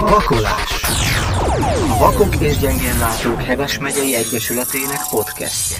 Vakolás 0.00 0.82
A 1.90 1.96
Vakok 1.98 2.40
és 2.40 2.58
Gyengén 2.58 2.98
Látók 2.98 3.42
Heves 3.42 3.78
megyei 3.78 4.14
Egyesületének 4.14 4.98
podcastje. 5.10 5.76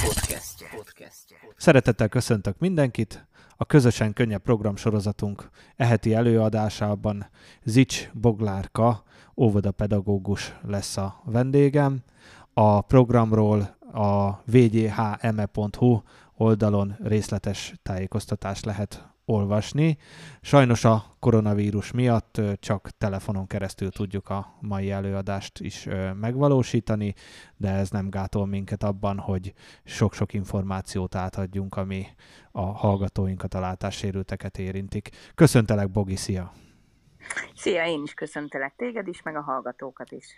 Szeretettel 1.57 2.09
köszöntök 2.09 2.59
mindenkit! 2.59 3.27
A 3.57 3.65
közösen 3.65 4.13
könnyebb 4.13 4.43
programsorozatunk 4.43 5.51
eheti 5.77 6.15
előadásában 6.15 7.27
Zics 7.65 8.11
Boglárka, 8.13 9.03
óvodapedagógus 9.37 10.55
lesz 10.67 10.97
a 10.97 11.23
vendégem. 11.25 12.03
A 12.53 12.81
programról 12.81 13.77
a 13.93 14.31
vgyhme.hu 14.45 16.01
oldalon 16.37 16.97
részletes 17.03 17.75
tájékoztatást 17.83 18.65
lehet 18.65 19.12
olvasni. 19.25 19.97
Sajnos 20.41 20.85
a 20.85 21.05
koronavírus 21.19 21.93
miatt 21.93 22.41
csak 22.59 22.91
telefonon 22.99 23.47
keresztül 23.47 23.91
tudjuk 23.91 24.29
a 24.29 24.55
mai 24.61 24.91
előadást 24.91 25.61
is 25.61 25.89
megvalósítani, 26.21 27.15
de 27.57 27.69
ez 27.71 27.91
nem 27.91 28.11
gátol 28.11 28.47
minket 28.47 28.83
abban, 28.83 29.19
hogy 29.19 29.53
sok-sok 29.85 30.33
információt 30.33 31.15
átadjunk, 31.15 31.77
ami 31.77 32.07
a 32.51 32.63
hallgatóinkat, 32.63 33.55
a 33.55 33.61
látássérülteket 33.61 34.59
érintik. 34.59 35.11
Köszöntelek, 35.35 35.91
Bogi, 35.91 36.17
szia! 36.17 36.53
Szia, 37.55 37.87
én 37.87 38.03
is 38.03 38.15
köszöntelek 38.15 38.75
téged 38.77 39.09
is, 39.09 39.23
meg 39.23 39.37
a 39.37 39.41
hallgatókat 39.41 40.13
is. 40.13 40.37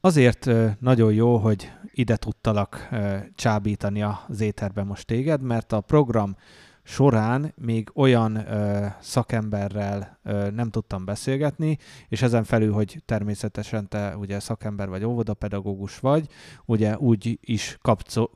Azért 0.00 0.50
nagyon 0.78 1.12
jó, 1.12 1.36
hogy 1.36 1.72
ide 1.90 2.16
tudtalak 2.16 2.88
csábítani 3.34 4.02
az 4.02 4.40
éterbe 4.40 4.82
most 4.82 5.06
téged, 5.06 5.42
mert 5.42 5.72
a 5.72 5.80
program 5.80 6.36
során 6.82 7.52
még 7.56 7.90
olyan 7.94 8.36
ö, 8.36 8.86
szakemberrel 9.00 10.18
ö, 10.22 10.50
nem 10.50 10.70
tudtam 10.70 11.04
beszélgetni, 11.04 11.78
és 12.08 12.22
ezen 12.22 12.44
felül, 12.44 12.72
hogy 12.72 13.02
természetesen 13.04 13.88
te 13.88 14.16
ugye 14.16 14.40
szakember 14.40 14.88
vagy 14.88 15.04
óvodapedagógus 15.04 15.98
vagy, 15.98 16.28
ugye 16.64 16.96
úgy 16.98 17.38
is 17.40 17.78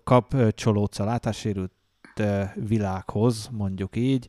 kapcsolódsz 0.04 0.98
a 0.98 1.04
látássérült 1.04 1.72
ö, 2.16 2.42
világhoz, 2.54 3.48
mondjuk 3.52 3.96
így, 3.96 4.28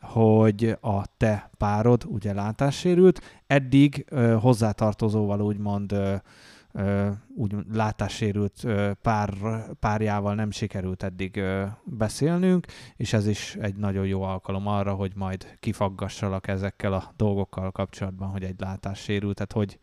hogy 0.00 0.76
a 0.80 1.16
te 1.16 1.50
párod 1.58 2.04
ugye 2.06 2.32
látássérült, 2.32 3.42
eddig 3.46 4.04
ö, 4.08 4.36
hozzátartozóval 4.40 5.40
úgymond 5.40 5.92
ö, 5.92 6.14
úgy 7.34 7.54
látássérült 7.72 8.66
pár, 9.02 9.34
párjával 9.80 10.34
nem 10.34 10.50
sikerült 10.50 11.02
eddig 11.02 11.42
beszélnünk, 11.84 12.66
és 12.96 13.12
ez 13.12 13.26
is 13.26 13.56
egy 13.60 13.76
nagyon 13.76 14.06
jó 14.06 14.22
alkalom 14.22 14.66
arra, 14.66 14.94
hogy 14.94 15.12
majd 15.14 15.56
kifaggassalak 15.60 16.48
ezekkel 16.48 16.92
a 16.92 17.12
dolgokkal 17.16 17.70
kapcsolatban, 17.70 18.28
hogy 18.28 18.42
egy 18.42 18.54
látássérültet, 18.58 19.52
hogy 19.52 19.78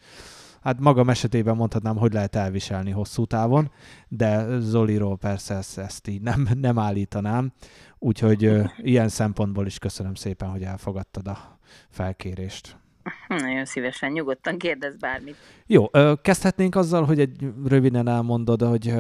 hát 0.62 0.80
magam 0.80 1.10
esetében 1.10 1.56
mondhatnám, 1.56 1.98
hogy 1.98 2.14
lehet 2.14 2.36
elviselni 2.36 2.92
hosszú 2.92 3.26
távon, 3.26 3.72
de 4.08 4.60
Zoliról 4.60 5.18
persze 5.18 5.56
ezt, 5.56 5.78
ezt 5.78 6.08
így 6.08 6.22
nem, 6.22 6.48
nem 6.56 6.80
állítanám, 6.80 7.54
úgyhogy 8.00 8.62
ilyen 8.78 9.10
szempontból 9.10 9.66
is 9.66 9.80
köszönöm 9.80 10.16
szépen, 10.16 10.50
hogy 10.50 10.64
elfogadtad 10.64 11.28
a 11.28 11.60
felkérést. 11.90 12.81
Nagyon 13.28 13.66
szívesen, 13.66 14.12
nyugodtan 14.12 14.58
kérdez 14.58 14.98
bármit. 14.98 15.36
Jó, 15.66 15.90
kezdhetnénk 16.22 16.76
azzal, 16.76 17.06
hogy 17.06 17.20
egy 17.20 17.54
röviden 17.66 18.08
elmondod, 18.08 18.62
hogy 18.62 18.94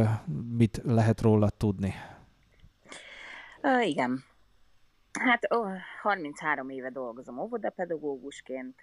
mit 0.58 0.82
lehet 0.84 1.22
róla 1.22 1.50
tudni. 1.50 1.94
Uh, 3.62 3.88
igen. 3.88 4.24
Hát 5.20 5.54
oh, 5.54 5.72
33 6.02 6.70
éve 6.70 6.90
dolgozom 6.90 7.40
óvodapedagógusként. 7.40 8.76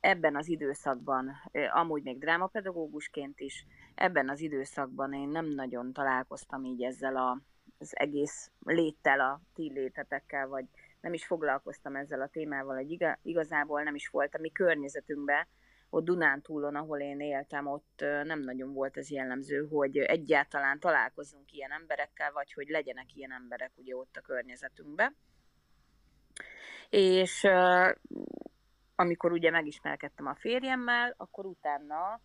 Ebben 0.00 0.36
az 0.36 0.48
időszakban, 0.48 1.30
amúgy 1.72 2.02
még 2.02 2.18
drámapedagógusként 2.18 3.40
is, 3.40 3.66
ebben 3.94 4.28
az 4.28 4.40
időszakban 4.40 5.12
én 5.12 5.28
nem 5.28 5.46
nagyon 5.46 5.92
találkoztam 5.92 6.64
így 6.64 6.82
ezzel 6.82 7.16
a, 7.16 7.40
az 7.78 7.96
egész 7.96 8.50
léttel, 8.64 9.20
a 9.20 9.40
ti 9.54 9.72
létetekkel, 9.74 10.48
vagy 10.48 10.64
nem 11.04 11.12
is 11.12 11.26
foglalkoztam 11.26 11.96
ezzel 11.96 12.20
a 12.20 12.28
témával, 12.28 12.74
hogy 12.74 13.06
igazából 13.22 13.82
nem 13.82 13.94
is 13.94 14.08
volt 14.08 14.34
a 14.34 14.40
mi 14.40 14.52
környezetünkben, 14.52 15.46
ott 15.90 16.04
Dunántúlon, 16.04 16.74
ahol 16.74 17.00
én 17.00 17.20
éltem, 17.20 17.66
ott 17.66 18.04
nem 18.22 18.40
nagyon 18.40 18.72
volt 18.72 18.96
ez 18.96 19.10
jellemző, 19.10 19.66
hogy 19.70 19.96
egyáltalán 19.96 20.80
találkozunk 20.80 21.52
ilyen 21.52 21.72
emberekkel, 21.72 22.32
vagy 22.32 22.52
hogy 22.52 22.68
legyenek 22.68 23.14
ilyen 23.14 23.32
emberek 23.32 23.70
ugye 23.76 23.96
ott 23.96 24.16
a 24.16 24.20
környezetünkben. 24.20 25.16
És 26.90 27.46
amikor 28.94 29.32
ugye 29.32 29.50
megismerkedtem 29.50 30.26
a 30.26 30.34
férjemmel, 30.34 31.14
akkor 31.16 31.46
utána 31.46 32.20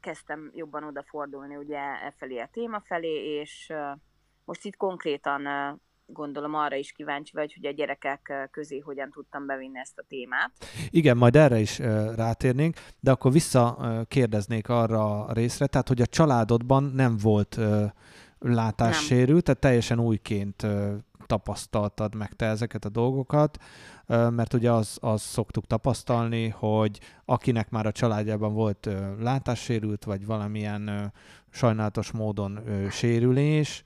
kezdtem 0.00 0.50
jobban 0.54 0.84
odafordulni 0.84 1.56
ugye 1.56 1.78
e 1.78 2.14
felé 2.16 2.38
a 2.38 2.48
téma 2.52 2.80
felé, 2.80 3.40
és 3.40 3.72
most 4.44 4.64
itt 4.64 4.76
konkrétan 4.76 5.46
gondolom 6.06 6.54
arra 6.54 6.76
is 6.76 6.92
kíváncsi 6.92 7.32
vagy, 7.34 7.52
hogy 7.52 7.66
a 7.66 7.72
gyerekek 7.72 8.48
közé 8.50 8.78
hogyan 8.78 9.10
tudtam 9.10 9.46
bevinni 9.46 9.78
ezt 9.78 9.98
a 9.98 10.04
témát. 10.08 10.52
Igen, 10.90 11.16
majd 11.16 11.36
erre 11.36 11.58
is 11.58 11.78
rátérnénk, 12.16 12.76
de 13.00 13.10
akkor 13.10 13.32
visszakérdeznék 13.32 14.68
arra 14.68 15.24
a 15.24 15.32
részre, 15.32 15.66
tehát 15.66 15.88
hogy 15.88 16.00
a 16.00 16.06
családodban 16.06 16.84
nem 16.84 17.16
volt 17.16 17.58
látássérült, 18.38 19.44
tehát 19.44 19.60
teljesen 19.60 20.00
újként 20.00 20.66
tapasztaltad 21.26 22.14
meg 22.14 22.32
te 22.32 22.46
ezeket 22.46 22.84
a 22.84 22.88
dolgokat, 22.88 23.58
mert 24.06 24.54
ugye 24.54 24.72
az, 24.72 24.98
az 25.00 25.22
szoktuk 25.22 25.66
tapasztalni, 25.66 26.48
hogy 26.48 27.00
akinek 27.24 27.70
már 27.70 27.86
a 27.86 27.92
családjában 27.92 28.54
volt 28.54 28.88
látássérült, 29.20 30.04
vagy 30.04 30.26
valamilyen 30.26 31.12
sajnálatos 31.50 32.10
módon 32.10 32.60
sérülés, 32.90 33.82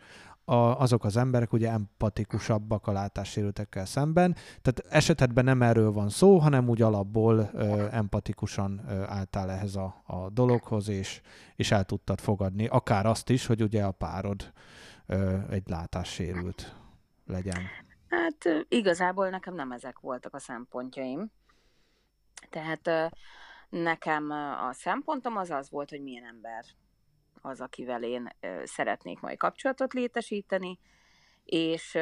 a, 0.48 0.54
azok 0.54 1.04
az 1.04 1.16
emberek 1.16 1.52
ugye 1.52 1.70
empatikusabbak 1.70 2.86
a 2.86 2.92
látássérültekkel 2.92 3.86
szemben. 3.86 4.34
Tehát 4.62 4.78
esetedben 4.88 5.44
nem 5.44 5.62
erről 5.62 5.92
van 5.92 6.08
szó, 6.08 6.38
hanem 6.38 6.68
úgy 6.68 6.82
alapból 6.82 7.50
ö, 7.52 7.86
empatikusan 7.90 8.84
ö, 8.88 9.02
álltál 9.06 9.50
ehhez 9.50 9.76
a, 9.76 10.02
a 10.06 10.30
dologhoz, 10.30 10.88
és, 10.88 11.20
és 11.56 11.70
el 11.70 11.84
tudtad 11.84 12.20
fogadni. 12.20 12.66
Akár 12.66 13.06
azt 13.06 13.30
is, 13.30 13.46
hogy 13.46 13.62
ugye 13.62 13.84
a 13.84 13.90
párod 13.90 14.52
ö, 15.06 15.36
egy 15.50 15.68
látássérült 15.68 16.76
legyen. 17.26 17.62
Hát 18.08 18.66
igazából 18.68 19.28
nekem 19.28 19.54
nem 19.54 19.72
ezek 19.72 19.98
voltak 19.98 20.34
a 20.34 20.38
szempontjaim. 20.38 21.30
Tehát 22.50 23.12
nekem 23.68 24.30
a 24.68 24.72
szempontom 24.72 25.36
az 25.36 25.50
az 25.50 25.70
volt, 25.70 25.90
hogy 25.90 26.02
milyen 26.02 26.24
ember 26.24 26.64
az, 27.40 27.60
akivel 27.60 28.02
én 28.02 28.28
szeretnék 28.64 29.20
majd 29.20 29.36
kapcsolatot 29.38 29.92
létesíteni, 29.92 30.78
és 31.44 31.94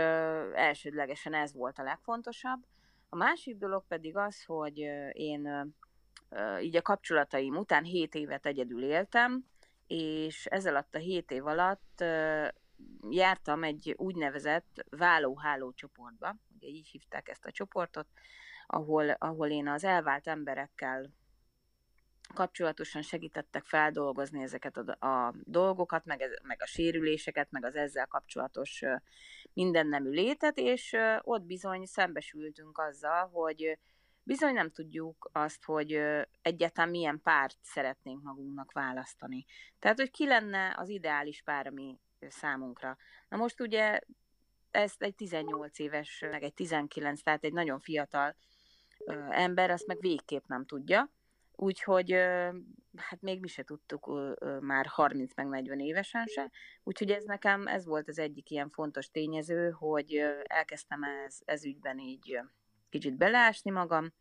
elsődlegesen 0.53 1.35
ez 1.35 1.53
volt 1.53 1.79
a 1.79 1.83
legfontosabb. 1.83 2.65
A 3.09 3.17
másik 3.17 3.57
dolog 3.57 3.87
pedig 3.87 4.17
az, 4.17 4.45
hogy 4.45 4.79
én 5.13 5.75
így 6.61 6.77
a 6.77 6.83
kapcsolataim 6.83 7.57
után 7.57 7.85
7 7.85 8.15
évet 8.15 8.47
egyedül 8.47 8.83
éltem, 8.83 9.45
és 9.87 10.47
ez 10.47 10.67
alatt 10.67 10.95
a 10.95 10.99
7 10.99 11.31
év 11.31 11.47
alatt 11.47 12.05
jártam 13.11 13.63
egy 13.63 13.95
úgynevezett 13.97 14.85
válóháló 14.91 15.73
csoportba, 15.73 16.37
ugye 16.55 16.69
így 16.69 16.89
hívták 16.89 17.29
ezt 17.29 17.47
a 17.47 17.51
csoportot, 17.51 18.07
ahol, 18.67 19.11
ahol 19.11 19.49
én 19.49 19.69
az 19.69 19.85
elvált 19.85 20.27
emberekkel 20.27 21.11
kapcsolatosan 22.35 23.03
segítettek 23.03 23.65
feldolgozni 23.65 24.43
ezeket 24.43 24.77
a, 24.77 25.07
a 25.07 25.35
dolgokat, 25.45 26.05
meg, 26.05 26.41
meg 26.43 26.63
a 26.63 26.67
sérüléseket, 26.67 27.51
meg 27.51 27.65
az 27.65 27.75
ezzel 27.75 28.07
kapcsolatos 28.07 28.83
mindennemű 29.53 30.11
létet, 30.11 30.59
és 30.59 30.97
ott 31.21 31.43
bizony 31.43 31.85
szembesültünk 31.85 32.79
azzal, 32.79 33.29
hogy 33.29 33.79
bizony 34.23 34.53
nem 34.53 34.71
tudjuk 34.71 35.31
azt, 35.33 35.65
hogy 35.65 36.01
egyáltalán 36.43 36.91
milyen 36.91 37.21
párt 37.23 37.57
szeretnénk 37.63 38.23
magunknak 38.23 38.73
választani. 38.73 39.45
Tehát, 39.79 39.99
hogy 39.99 40.11
ki 40.11 40.27
lenne 40.27 40.75
az 40.77 40.89
ideális 40.89 41.43
pár, 41.43 41.67
ami 41.67 41.99
számunkra. 42.29 42.97
Na 43.29 43.37
most 43.37 43.61
ugye 43.61 44.01
ezt 44.71 45.03
egy 45.03 45.15
18 45.15 45.79
éves, 45.79 46.25
meg 46.31 46.43
egy 46.43 46.55
19, 46.55 47.23
tehát 47.23 47.45
egy 47.45 47.53
nagyon 47.53 47.79
fiatal 47.79 48.37
ember, 49.31 49.71
azt 49.71 49.87
meg 49.87 50.01
végképp 50.01 50.47
nem 50.47 50.67
tudja, 50.67 51.11
Úgyhogy 51.57 52.13
hát 52.97 53.21
még 53.21 53.41
mi 53.41 53.49
se 53.49 53.63
tudtuk 53.63 54.11
már 54.61 54.87
30 54.87 55.35
meg 55.35 55.47
40 55.47 55.81
évesen 55.81 56.27
se, 56.27 56.51
úgyhogy 56.83 57.11
ez 57.11 57.25
nekem, 57.25 57.67
ez 57.67 57.87
volt 57.87 58.09
az 58.09 58.19
egyik 58.19 58.51
ilyen 58.51 58.71
fontos 58.71 59.11
tényező, 59.11 59.71
hogy 59.71 60.15
elkezdtem 60.43 61.03
ez, 61.03 61.39
ez 61.45 61.65
ügyben 61.65 61.99
így 61.99 62.41
kicsit 62.89 63.17
beleásni 63.17 63.71
magam, 63.71 64.13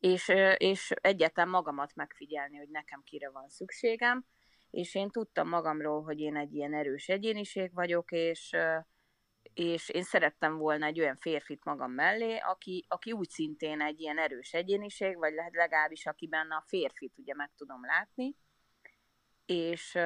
és, 0.00 0.32
és 0.56 0.90
egyáltalán 1.00 1.50
magamat 1.50 1.94
megfigyelni, 1.94 2.56
hogy 2.56 2.68
nekem 2.68 3.02
kire 3.04 3.30
van 3.30 3.48
szükségem, 3.48 4.24
és 4.70 4.94
én 4.94 5.10
tudtam 5.10 5.48
magamról, 5.48 6.02
hogy 6.02 6.20
én 6.20 6.36
egy 6.36 6.54
ilyen 6.54 6.74
erős 6.74 7.08
egyéniség 7.08 7.74
vagyok, 7.74 8.12
és, 8.12 8.56
és 9.60 9.88
én 9.88 10.02
szerettem 10.02 10.56
volna 10.56 10.86
egy 10.86 11.00
olyan 11.00 11.16
férfit 11.16 11.64
magam 11.64 11.92
mellé, 11.92 12.36
aki, 12.36 12.84
aki 12.88 13.12
úgy 13.12 13.28
szintén 13.28 13.80
egy 13.80 14.00
ilyen 14.00 14.18
erős 14.18 14.52
egyéniség, 14.52 15.16
vagy 15.16 15.34
lehet 15.34 15.54
legalábbis 15.54 16.06
aki 16.06 16.26
benne 16.26 16.54
a 16.54 16.64
férfit 16.66 17.18
ugye 17.18 17.34
meg 17.34 17.50
tudom 17.56 17.84
látni, 17.84 18.36
és 19.46 19.98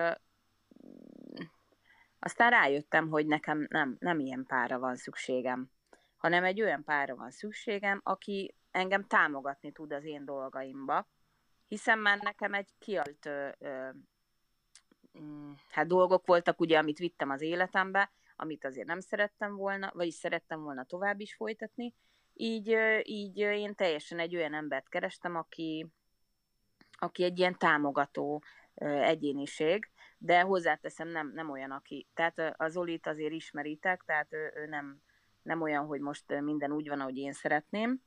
aztán 2.18 2.50
rájöttem, 2.50 3.08
hogy 3.08 3.26
nekem 3.26 3.66
nem, 3.70 3.96
nem 3.98 4.18
ilyen 4.18 4.44
pára 4.46 4.78
van 4.78 4.96
szükségem, 4.96 5.70
hanem 6.16 6.44
egy 6.44 6.62
olyan 6.62 6.84
pára 6.84 7.16
van 7.16 7.30
szükségem, 7.30 8.00
aki 8.04 8.54
engem 8.70 9.06
támogatni 9.06 9.72
tud 9.72 9.92
az 9.92 10.04
én 10.04 10.24
dolgaimba, 10.24 11.08
hiszen 11.66 11.98
már 11.98 12.18
nekem 12.18 12.54
egy 12.54 12.70
kialt 12.78 13.26
ö, 13.26 13.90
mm, 15.18 15.52
hát 15.70 15.86
dolgok 15.86 16.26
voltak, 16.26 16.60
ugye, 16.60 16.78
amit 16.78 16.98
vittem 16.98 17.30
az 17.30 17.40
életembe, 17.40 18.10
amit 18.36 18.64
azért 18.64 18.86
nem 18.86 19.00
szerettem 19.00 19.56
volna, 19.56 19.92
vagyis 19.94 20.14
szerettem 20.14 20.62
volna 20.62 20.84
tovább 20.84 21.20
is 21.20 21.34
folytatni, 21.34 21.94
így, 22.34 22.76
így 23.02 23.38
én 23.38 23.75
teljesen 23.75 24.19
egy 24.19 24.36
olyan 24.36 24.54
embert 24.54 24.88
kerestem, 24.88 25.36
aki, 25.36 25.86
aki 26.98 27.25
egy 27.25 27.38
ilyen 27.38 27.58
támogató 27.58 28.42
egyéniség, 28.75 29.90
de 30.19 30.40
hozzáteszem, 30.40 31.08
nem, 31.08 31.32
nem 31.34 31.50
olyan, 31.50 31.70
aki, 31.70 32.08
tehát 32.14 32.54
az 32.56 32.76
Olit 32.76 33.06
azért 33.06 33.32
ismeritek, 33.32 34.02
tehát 34.06 34.32
ő, 34.32 34.52
ő 34.54 34.66
nem, 34.66 35.02
nem 35.42 35.62
olyan, 35.62 35.87
hogy 35.87 36.00
most 36.00 36.40
minden 36.40 36.72
úgy 36.72 36.88
van, 36.88 37.00
ahogy 37.00 37.16
én 37.16 37.32
szeretném. 37.32 38.02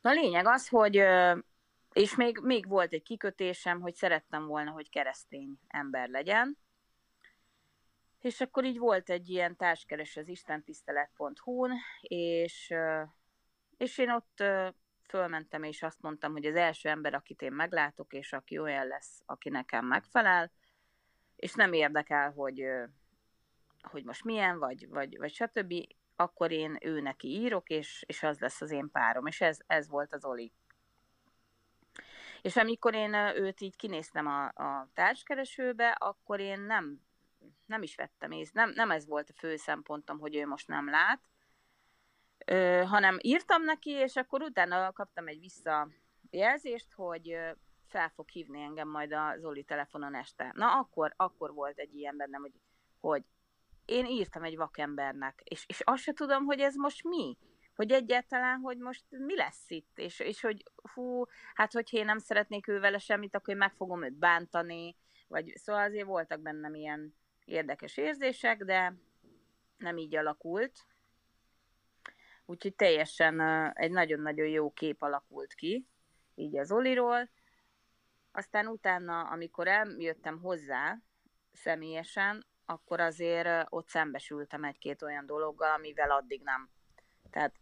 Na 0.00 0.12
lényeg 0.12 0.46
az, 0.46 0.68
hogy 0.68 1.02
és 1.92 2.16
még, 2.16 2.38
még 2.42 2.68
volt 2.68 2.92
egy 2.92 3.02
kikötésem, 3.02 3.80
hogy 3.80 3.94
szerettem 3.94 4.46
volna, 4.46 4.70
hogy 4.70 4.90
keresztény 4.90 5.58
ember 5.68 6.08
legyen, 6.08 6.58
és 8.24 8.40
akkor 8.40 8.64
így 8.64 8.78
volt 8.78 9.10
egy 9.10 9.28
ilyen 9.28 9.56
társkeres 9.56 10.16
az 10.16 10.28
istentisztelet.hu-n, 10.28 11.72
és, 12.00 12.74
és 13.76 13.98
én 13.98 14.10
ott 14.10 14.42
fölmentem, 15.08 15.62
és 15.62 15.82
azt 15.82 16.02
mondtam, 16.02 16.32
hogy 16.32 16.44
az 16.44 16.54
első 16.54 16.88
ember, 16.88 17.14
akit 17.14 17.42
én 17.42 17.52
meglátok, 17.52 18.12
és 18.12 18.32
aki 18.32 18.58
olyan 18.58 18.86
lesz, 18.86 19.22
aki 19.26 19.48
nekem 19.48 19.86
megfelel, 19.86 20.52
és 21.36 21.54
nem 21.54 21.72
érdekel, 21.72 22.30
hogy, 22.30 22.64
hogy 23.82 24.04
most 24.04 24.24
milyen, 24.24 24.58
vagy, 24.58 24.88
vagy, 24.88 25.18
vagy 25.18 25.32
stb., 25.32 25.74
akkor 26.16 26.50
én 26.50 26.78
ő 26.80 27.00
neki 27.00 27.28
írok, 27.28 27.68
és, 27.68 28.04
és 28.06 28.22
az 28.22 28.38
lesz 28.38 28.60
az 28.60 28.70
én 28.70 28.90
párom, 28.90 29.26
és 29.26 29.40
ez, 29.40 29.58
ez 29.66 29.88
volt 29.88 30.12
az 30.12 30.24
Oli. 30.24 30.52
És 32.42 32.56
amikor 32.56 32.94
én 32.94 33.14
őt 33.14 33.60
így 33.60 33.76
kinéztem 33.76 34.26
a, 34.26 34.44
a 34.44 34.90
társkeresőbe, 34.94 35.90
akkor 35.90 36.40
én 36.40 36.60
nem, 36.60 37.00
nem 37.66 37.82
is 37.82 37.94
vettem 37.96 38.30
észre, 38.30 38.64
nem, 38.64 38.72
nem 38.74 38.90
ez 38.90 39.06
volt 39.06 39.30
a 39.30 39.38
fő 39.38 39.56
szempontom, 39.56 40.18
hogy 40.18 40.36
ő 40.36 40.46
most 40.46 40.68
nem 40.68 40.90
lát, 40.90 41.20
ö, 42.46 42.82
hanem 42.86 43.18
írtam 43.20 43.62
neki, 43.62 43.90
és 43.90 44.16
akkor 44.16 44.42
utána 44.42 44.92
kaptam 44.92 45.26
egy 45.28 45.40
visszajelzést, 45.40 46.92
hogy 46.92 47.36
fel 47.88 48.08
fog 48.08 48.28
hívni 48.28 48.62
engem 48.62 48.88
majd 48.88 49.12
a 49.12 49.34
Zoli 49.38 49.62
telefonon 49.62 50.14
este. 50.14 50.52
Na 50.54 50.78
akkor, 50.78 51.12
akkor 51.16 51.54
volt 51.54 51.78
egy 51.78 51.94
ilyen 51.94 52.16
bennem, 52.16 52.40
hogy, 52.40 52.60
hogy 53.00 53.22
én 53.84 54.06
írtam 54.06 54.42
egy 54.42 54.56
vakembernek, 54.56 55.40
és, 55.44 55.64
és 55.66 55.80
azt 55.80 56.02
se 56.02 56.12
tudom, 56.12 56.44
hogy 56.44 56.60
ez 56.60 56.74
most 56.74 57.04
mi 57.04 57.38
hogy 57.74 57.92
egyáltalán, 57.92 58.60
hogy 58.60 58.78
most 58.78 59.04
mi 59.08 59.36
lesz 59.36 59.70
itt, 59.70 59.98
és, 59.98 60.20
és 60.20 60.40
hogy 60.40 60.62
hú, 60.94 61.24
hát 61.54 61.72
hogyha 61.72 61.96
én 61.96 62.04
nem 62.04 62.18
szeretnék 62.18 62.68
ő 62.68 62.80
vele 62.80 62.98
semmit, 62.98 63.34
akkor 63.34 63.52
én 63.52 63.58
meg 63.58 63.74
fogom 63.74 64.04
őt 64.04 64.18
bántani, 64.18 64.96
vagy 65.28 65.52
szóval 65.54 65.82
azért 65.82 66.06
voltak 66.06 66.40
bennem 66.40 66.74
ilyen 66.74 67.14
érdekes 67.44 67.96
érzések, 67.96 68.64
de 68.64 68.94
nem 69.76 69.96
így 69.96 70.16
alakult. 70.16 70.86
Úgyhogy 72.46 72.74
teljesen 72.74 73.40
egy 73.74 73.90
nagyon-nagyon 73.90 74.46
jó 74.46 74.70
kép 74.70 75.02
alakult 75.02 75.54
ki, 75.54 75.86
így 76.34 76.56
az 76.56 76.72
Oliról. 76.72 77.28
Aztán 78.32 78.66
utána, 78.66 79.20
amikor 79.20 79.68
eljöttem 79.68 80.38
hozzá 80.38 80.98
személyesen, 81.52 82.46
akkor 82.64 83.00
azért 83.00 83.66
ott 83.68 83.88
szembesültem 83.88 84.64
egy-két 84.64 85.02
olyan 85.02 85.26
dologgal, 85.26 85.72
amivel 85.72 86.10
addig 86.10 86.42
nem. 86.42 86.70
Tehát 87.30 87.54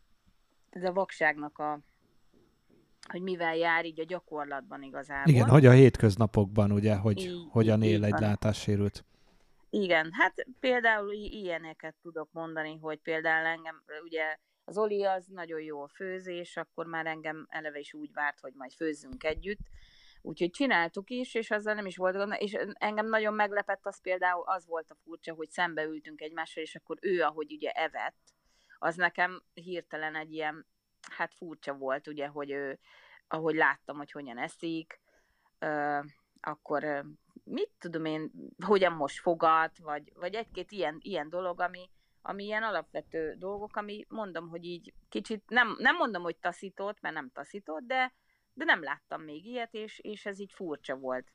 ez 0.71 0.85
a 0.85 0.93
vakságnak 0.93 1.59
a 1.59 1.81
hogy 3.09 3.23
mivel 3.23 3.57
jár 3.57 3.85
így 3.85 4.01
a 4.01 4.05
gyakorlatban 4.05 4.83
igazából. 4.83 5.33
Igen, 5.33 5.49
hogy 5.49 5.67
a 5.67 5.71
hétköznapokban, 5.71 6.73
ugye, 6.73 6.97
hogy 6.97 7.19
így, 7.19 7.47
hogyan 7.51 7.83
így, 7.83 7.91
él 7.91 8.05
egy 8.05 8.21
látássérült. 8.21 9.05
Igen, 9.75 10.13
hát 10.13 10.47
például 10.61 11.13
ilyeneket 11.13 11.95
tudok 12.03 12.29
mondani, 12.33 12.79
hogy 12.79 12.99
például 12.99 13.47
engem, 13.47 13.83
ugye 14.03 14.37
az 14.65 14.79
Oli 14.79 15.05
az 15.05 15.27
nagyon 15.27 15.61
jó 15.61 15.83
a 15.83 15.89
főzés, 15.89 16.57
akkor 16.57 16.87
már 16.87 17.07
engem 17.07 17.47
eleve 17.49 17.79
is 17.79 17.95
úgy 17.95 18.13
várt, 18.13 18.41
hogy 18.41 18.53
majd 18.55 18.73
főzzünk 18.73 19.25
együtt, 19.25 19.59
úgyhogy 20.23 20.51
csináltuk 20.51 21.11
is, 21.11 21.35
és 21.35 21.51
azzal 21.51 21.75
nem 21.75 21.87
is 21.87 21.97
volt 21.97 22.17
gond, 22.17 22.35
és 22.39 22.57
engem 22.73 23.07
nagyon 23.09 23.35
meglepett 23.35 23.87
az 23.87 24.01
például, 24.01 24.43
az 24.47 24.67
volt 24.67 24.91
a 24.91 24.97
furcsa, 25.05 25.35
hogy 25.35 25.51
szembeültünk 25.51 26.21
egymással, 26.21 26.63
és 26.63 26.75
akkor 26.75 26.97
ő, 27.01 27.23
ahogy 27.23 27.53
ugye 27.53 27.71
evett, 27.71 28.35
az 28.79 28.97
nekem 28.97 29.43
hirtelen 29.55 30.15
egy 30.15 30.33
ilyen, 30.33 30.67
hát 31.11 31.35
furcsa 31.35 31.75
volt, 31.75 32.07
ugye, 32.07 32.27
hogy 32.27 32.51
ő, 32.51 32.79
ahogy 33.29 33.55
láttam, 33.55 33.97
hogy 33.97 34.11
hogyan 34.11 34.39
eszik, 34.39 35.01
akkor 36.43 37.05
mit 37.45 37.71
tudom 37.79 38.05
én, 38.05 38.31
hogyan 38.65 38.93
most 38.93 39.21
fogat, 39.21 39.79
vagy, 39.79 40.13
vagy 40.15 40.35
egy-két 40.35 40.73
ilyen, 40.73 40.99
ilyen 41.01 41.29
dolog, 41.29 41.61
ami, 41.61 41.91
ami 42.23 42.45
ilyen 42.45 42.63
alapvető 42.63 43.35
dolgok, 43.39 43.77
ami 43.77 44.05
mondom, 44.09 44.49
hogy 44.49 44.65
így 44.65 44.93
kicsit, 45.09 45.43
nem, 45.49 45.77
nem 45.79 45.97
mondom, 45.97 46.23
hogy 46.23 46.37
taszított, 46.37 47.01
mert 47.01 47.15
nem 47.15 47.31
taszított, 47.35 47.83
de, 47.87 48.13
de 48.55 48.65
nem 48.65 48.83
láttam 48.83 49.23
még 49.23 49.47
ilyet, 49.47 49.75
és, 49.75 49.99
és 49.99 50.27
ez 50.27 50.41
így 50.41 50.53
furcsa 50.53 50.97
volt. 50.97 51.33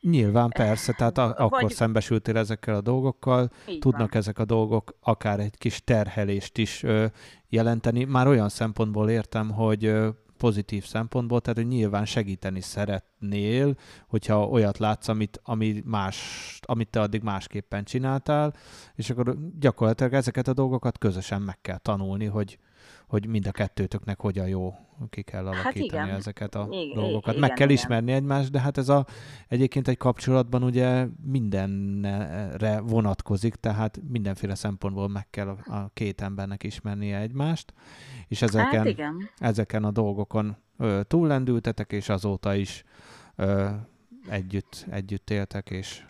Nyilván, 0.00 0.48
persze, 0.48 0.92
tehát 0.92 1.18
a, 1.18 1.34
akkor 1.36 1.62
Vagy... 1.62 1.72
szembesültél 1.72 2.36
ezekkel 2.36 2.74
a 2.74 2.80
dolgokkal, 2.80 3.50
Így 3.68 3.78
tudnak 3.78 4.12
van. 4.12 4.20
ezek 4.20 4.38
a 4.38 4.44
dolgok 4.44 4.96
akár 5.00 5.40
egy 5.40 5.58
kis 5.58 5.84
terhelést 5.84 6.58
is 6.58 6.82
ö, 6.82 7.06
jelenteni. 7.48 8.04
Már 8.04 8.26
olyan 8.26 8.48
szempontból 8.48 9.10
értem, 9.10 9.50
hogy 9.50 9.84
ö, 9.84 10.08
pozitív 10.36 10.84
szempontból, 10.84 11.40
tehát 11.40 11.58
hogy 11.58 11.68
nyilván 11.68 12.04
segíteni 12.04 12.60
szeretnél, 12.60 13.76
hogyha 14.08 14.48
olyat 14.48 14.78
látsz, 14.78 15.08
amit, 15.08 15.40
ami 15.42 15.82
más, 15.84 16.58
amit 16.62 16.88
te 16.88 17.00
addig 17.00 17.22
másképpen 17.22 17.84
csináltál, 17.84 18.54
és 18.94 19.10
akkor 19.10 19.36
gyakorlatilag 19.58 20.12
ezeket 20.12 20.48
a 20.48 20.52
dolgokat 20.52 20.98
közösen 20.98 21.42
meg 21.42 21.60
kell 21.60 21.78
tanulni, 21.78 22.24
hogy, 22.24 22.58
hogy 23.08 23.26
mind 23.26 23.46
a 23.46 23.50
kettőtöknek 23.50 24.20
hogyan 24.20 24.48
jó 24.48 24.74
ki 25.10 25.22
kell 25.22 25.44
hát 25.44 25.54
alakítani 25.54 26.10
hát 26.10 26.18
ezeket 26.18 26.54
a 26.54 26.68
igen, 26.70 26.94
dolgokat. 26.94 27.34
Igen, 27.34 27.40
Meg 27.40 27.48
kell 27.48 27.68
igen. 27.68 27.82
ismerni 27.82 28.12
egymást, 28.12 28.50
de 28.50 28.60
hát 28.60 28.78
ez 28.78 28.88
a, 28.88 29.06
egyébként 29.48 29.88
egy 29.88 29.96
kapcsolatban 29.96 30.62
ugye 30.62 31.06
mindenre 31.24 32.80
vonatkozik, 32.80 33.54
tehát 33.54 34.00
mindenféle 34.08 34.54
szempontból 34.54 35.08
meg 35.08 35.30
kell 35.30 35.48
a, 35.48 35.74
a 35.74 35.90
két 35.94 36.20
embernek 36.20 36.62
ismernie 36.62 37.18
egymást, 37.18 37.72
és 38.28 38.42
ezeken, 38.42 38.78
hát 38.78 38.86
igen. 38.86 39.30
ezeken 39.38 39.84
a 39.84 39.90
dolgokon 39.90 40.56
ö, 40.78 41.00
túllendültetek, 41.06 41.92
és 41.92 42.08
azóta 42.08 42.54
is 42.54 42.84
ö, 43.36 43.68
együtt, 44.28 44.86
együtt 44.90 45.30
éltek, 45.30 45.70
és 45.70 46.04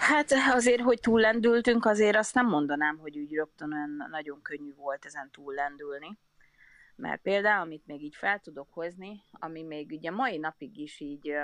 Hát 0.00 0.32
azért, 0.52 0.80
hogy 0.80 1.00
túllendültünk, 1.00 1.84
azért 1.84 2.16
azt 2.16 2.34
nem 2.34 2.46
mondanám, 2.46 2.98
hogy 2.98 3.18
úgy 3.18 3.34
rögtön 3.34 3.72
olyan 3.72 4.06
nagyon 4.10 4.42
könnyű 4.42 4.74
volt 4.74 5.04
ezen 5.04 5.30
túllendülni. 5.30 6.18
Mert 6.96 7.22
például, 7.22 7.60
amit 7.60 7.86
még 7.86 8.02
így 8.02 8.14
fel 8.14 8.38
tudok 8.38 8.72
hozni, 8.72 9.22
ami 9.30 9.62
még 9.62 9.90
ugye 9.92 10.10
mai 10.10 10.38
napig 10.38 10.78
is 10.78 11.00
így 11.00 11.36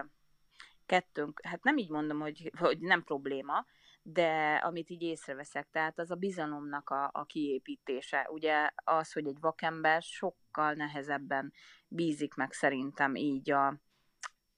kettőnk, 0.86 1.40
hát 1.44 1.62
nem 1.62 1.76
így 1.76 1.90
mondom, 1.90 2.20
hogy, 2.20 2.52
hogy 2.58 2.78
nem 2.78 3.02
probléma, 3.02 3.66
de 4.02 4.54
amit 4.64 4.90
így 4.90 5.02
észreveszek, 5.02 5.68
tehát 5.70 5.98
az 5.98 6.10
a 6.10 6.14
bizalomnak 6.14 6.90
a, 6.90 7.10
a 7.12 7.24
kiépítése. 7.24 8.28
Ugye 8.30 8.70
az, 8.74 9.12
hogy 9.12 9.26
egy 9.26 9.40
vakember 9.40 10.02
sokkal 10.02 10.72
nehezebben 10.72 11.52
bízik 11.88 12.34
meg 12.34 12.52
szerintem 12.52 13.14
így 13.14 13.50
a, 13.50 13.80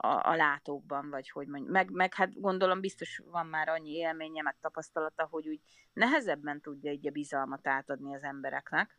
a, 0.01 0.31
a 0.31 0.35
látókban, 0.35 1.11
vagy 1.11 1.31
hogy 1.31 1.47
mondjuk, 1.47 1.73
meg, 1.73 1.91
meg 1.91 2.15
hát 2.15 2.41
gondolom 2.41 2.81
biztos 2.81 3.23
van 3.25 3.47
már 3.47 3.69
annyi 3.69 3.91
élménye, 3.91 4.43
meg 4.43 4.57
tapasztalata, 4.61 5.27
hogy 5.31 5.49
úgy 5.49 5.61
nehezebben 5.93 6.61
tudja 6.61 6.93
így 6.93 7.07
a 7.07 7.11
bizalmat 7.11 7.67
átadni 7.67 8.15
az 8.15 8.23
embereknek. 8.23 8.99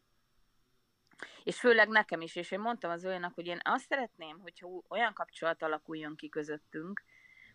És 1.44 1.60
főleg 1.60 1.88
nekem 1.90 2.22
is, 2.22 2.36
és 2.36 2.52
én 2.52 2.60
mondtam 2.60 2.92
az 2.92 3.06
olyanak, 3.06 3.34
hogy 3.34 3.46
én 3.46 3.60
azt 3.64 3.86
szeretném, 3.88 4.40
hogyha 4.40 4.82
olyan 4.90 5.14
kapcsolat 5.14 5.64
alakuljon 5.64 6.16
ki 6.16 6.30
közöttünk, 6.30 7.04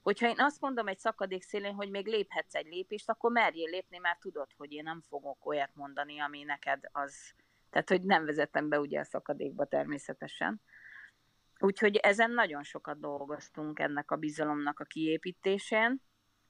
hogyha 0.03 0.29
én 0.29 0.39
azt 0.39 0.61
mondom 0.61 0.89
egy 0.89 0.99
szakadék 0.99 1.43
szélén, 1.43 1.75
hogy 1.75 1.91
még 1.91 2.07
léphetsz 2.07 2.55
egy 2.55 2.67
lépést, 2.67 3.11
akkor 3.11 3.31
merjél 3.31 3.71
lépni, 3.71 3.99
mert 3.99 4.21
tudod, 4.21 4.53
hogy 4.57 4.73
én 4.73 4.83
nem 4.83 5.01
fogok 5.09 5.47
olyat 5.47 5.71
mondani, 5.75 6.21
ami 6.21 6.43
neked 6.43 6.81
az... 6.93 7.35
Tehát, 7.71 7.89
hogy 7.89 8.03
nem 8.03 8.25
vezetem 8.25 8.69
be 8.69 8.81
ugye 8.81 9.01
a 9.01 9.05
szakadékba 9.05 9.65
természetesen. 9.65 10.61
Úgyhogy 11.64 11.97
ezen 11.97 12.30
nagyon 12.30 12.62
sokat 12.62 13.00
dolgoztunk 13.00 13.78
ennek 13.78 14.11
a 14.11 14.16
bizalomnak 14.16 14.80
a 14.80 14.85
kiépítésén, 14.85 16.02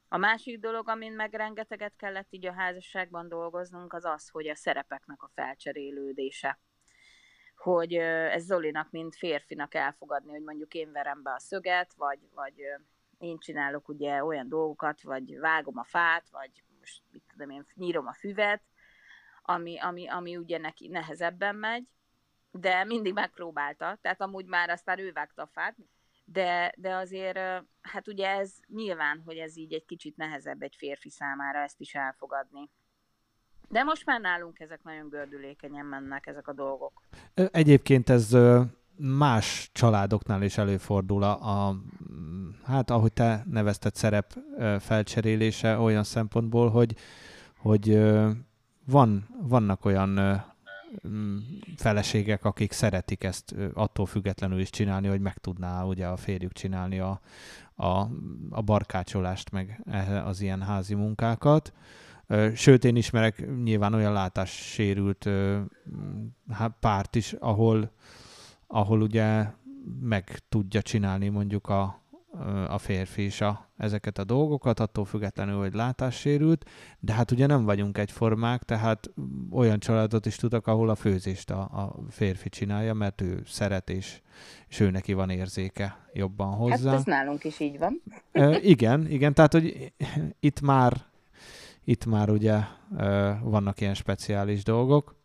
A 0.07 0.17
másik 0.17 0.59
dolog, 0.59 0.89
amin 0.89 1.13
meg 1.13 1.33
rengeteget 1.33 1.95
kellett 1.95 2.27
így 2.29 2.45
a 2.45 2.53
házasságban 2.53 3.29
dolgoznunk, 3.29 3.93
az 3.93 4.05
az, 4.05 4.29
hogy 4.29 4.47
a 4.47 4.55
szerepeknek 4.55 5.23
a 5.23 5.31
felcserélődése. 5.33 6.59
Hogy 7.55 7.93
ez 7.93 8.43
Zolinak, 8.43 8.91
mint 8.91 9.15
férfinak 9.15 9.73
elfogadni, 9.73 10.31
hogy 10.31 10.43
mondjuk 10.43 10.73
én 10.73 10.91
verem 10.91 11.23
be 11.23 11.31
a 11.31 11.39
szöget, 11.39 11.93
vagy, 11.93 12.19
vagy 12.33 12.61
én 13.17 13.37
csinálok 13.37 13.87
ugye 13.87 14.23
olyan 14.23 14.49
dolgokat, 14.49 15.01
vagy 15.01 15.39
vágom 15.39 15.77
a 15.77 15.83
fát, 15.83 16.29
vagy 16.29 16.63
most 16.79 17.03
mit 17.11 17.23
tudom 17.31 17.49
én, 17.49 17.65
nyírom 17.73 18.07
a 18.07 18.13
füvet, 18.13 18.63
ami, 19.41 19.79
ami, 19.79 20.07
ami 20.07 20.37
ugye 20.37 20.57
neki 20.57 20.87
nehezebben 20.87 21.55
megy, 21.55 21.87
de 22.59 22.83
mindig 22.83 23.13
megpróbálta, 23.13 23.97
tehát 24.01 24.21
amúgy 24.21 24.45
már 24.45 24.69
aztán 24.69 24.99
ő 24.99 25.11
vágta 25.11 25.41
a 25.41 25.49
fát, 25.53 25.75
de, 26.25 26.73
de 26.77 26.95
azért, 26.95 27.37
hát 27.81 28.07
ugye 28.07 28.27
ez 28.27 28.53
nyilván, 28.67 29.21
hogy 29.25 29.37
ez 29.37 29.57
így 29.57 29.73
egy 29.73 29.85
kicsit 29.85 30.17
nehezebb 30.17 30.61
egy 30.61 30.75
férfi 30.77 31.09
számára 31.09 31.59
ezt 31.59 31.79
is 31.79 31.95
elfogadni. 31.95 32.69
De 33.69 33.83
most 33.83 34.05
már 34.05 34.21
nálunk 34.21 34.59
ezek 34.59 34.83
nagyon 34.83 35.09
gördülékenyen 35.09 35.85
mennek, 35.85 36.27
ezek 36.27 36.47
a 36.47 36.53
dolgok. 36.53 37.01
Egyébként 37.33 38.09
ez 38.09 38.37
más 38.97 39.69
családoknál 39.73 40.41
is 40.41 40.57
előfordul 40.57 41.23
a, 41.23 41.67
a 41.67 41.75
hát 42.63 42.89
ahogy 42.89 43.13
te 43.13 43.43
nevezted 43.49 43.95
szerep 43.95 44.33
felcserélése 44.79 45.77
olyan 45.77 46.03
szempontból, 46.03 46.69
hogy, 46.69 46.95
hogy 47.57 47.99
van, 48.85 49.27
vannak 49.41 49.85
olyan 49.85 50.19
feleségek, 51.75 52.45
akik 52.45 52.71
szeretik 52.71 53.23
ezt 53.23 53.55
attól 53.73 54.05
függetlenül 54.05 54.59
is 54.59 54.69
csinálni, 54.69 55.07
hogy 55.07 55.21
meg 55.21 55.37
tudná 55.37 55.83
ugye 55.83 56.07
a 56.07 56.17
férjük 56.17 56.53
csinálni 56.53 56.99
a, 56.99 57.21
a, 57.75 58.09
a 58.49 58.61
barkácsolást, 58.61 59.51
meg 59.51 59.83
az 60.25 60.41
ilyen 60.41 60.61
házi 60.61 60.93
munkákat. 60.93 61.73
Sőt, 62.53 62.85
én 62.85 62.95
ismerek 62.95 63.45
nyilván 63.63 63.93
olyan 63.93 64.13
látássérült 64.13 65.29
párt 66.79 67.15
is, 67.15 67.33
ahol, 67.33 67.91
ahol 68.67 69.01
ugye 69.01 69.45
meg 69.99 70.39
tudja 70.49 70.81
csinálni 70.81 71.29
mondjuk 71.29 71.67
a, 71.67 72.01
a 72.67 72.77
férfi 72.77 73.25
is 73.25 73.41
a, 73.41 73.69
ezeket 73.77 74.17
a 74.17 74.23
dolgokat, 74.23 74.79
attól 74.79 75.05
függetlenül, 75.05 75.59
hogy 75.59 75.73
látássérült, 75.73 76.69
de 76.99 77.13
hát 77.13 77.31
ugye 77.31 77.45
nem 77.45 77.65
vagyunk 77.65 77.97
egyformák, 77.97 78.63
tehát 78.63 79.09
olyan 79.51 79.79
családot 79.79 80.25
is 80.25 80.35
tudok, 80.35 80.67
ahol 80.67 80.89
a 80.89 80.95
főzést 80.95 81.49
a, 81.51 81.59
a 81.61 81.95
férfi 82.09 82.49
csinálja, 82.49 82.93
mert 82.93 83.21
ő 83.21 83.41
szeret, 83.45 83.89
és, 83.89 84.21
és 84.67 84.79
ő 84.79 84.89
neki 84.89 85.13
van 85.13 85.29
érzéke 85.29 86.07
jobban 86.13 86.49
hát 86.49 86.57
hozzá. 86.57 86.89
Hát 86.89 86.99
ez 86.99 87.05
nálunk 87.05 87.43
is 87.43 87.59
így 87.59 87.77
van. 87.77 88.01
E, 88.31 88.59
igen, 88.59 89.09
igen, 89.09 89.33
tehát 89.33 89.53
hogy 89.53 89.93
itt 90.39 90.61
már 90.61 91.05
itt 91.85 92.05
már 92.05 92.29
ugye 92.29 92.59
vannak 93.41 93.81
ilyen 93.81 93.93
speciális 93.93 94.63
dolgok. 94.63 95.15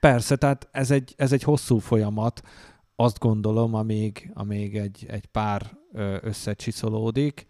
Persze, 0.00 0.36
tehát 0.36 0.68
ez 0.70 0.90
egy, 0.90 1.14
ez 1.16 1.32
egy 1.32 1.42
hosszú 1.42 1.78
folyamat, 1.78 2.42
azt 2.96 3.18
gondolom, 3.18 3.74
amíg, 3.74 4.30
amíg 4.34 4.76
egy, 4.76 5.06
egy 5.08 5.26
pár 5.26 5.78
összecsiszolódik, 6.20 7.46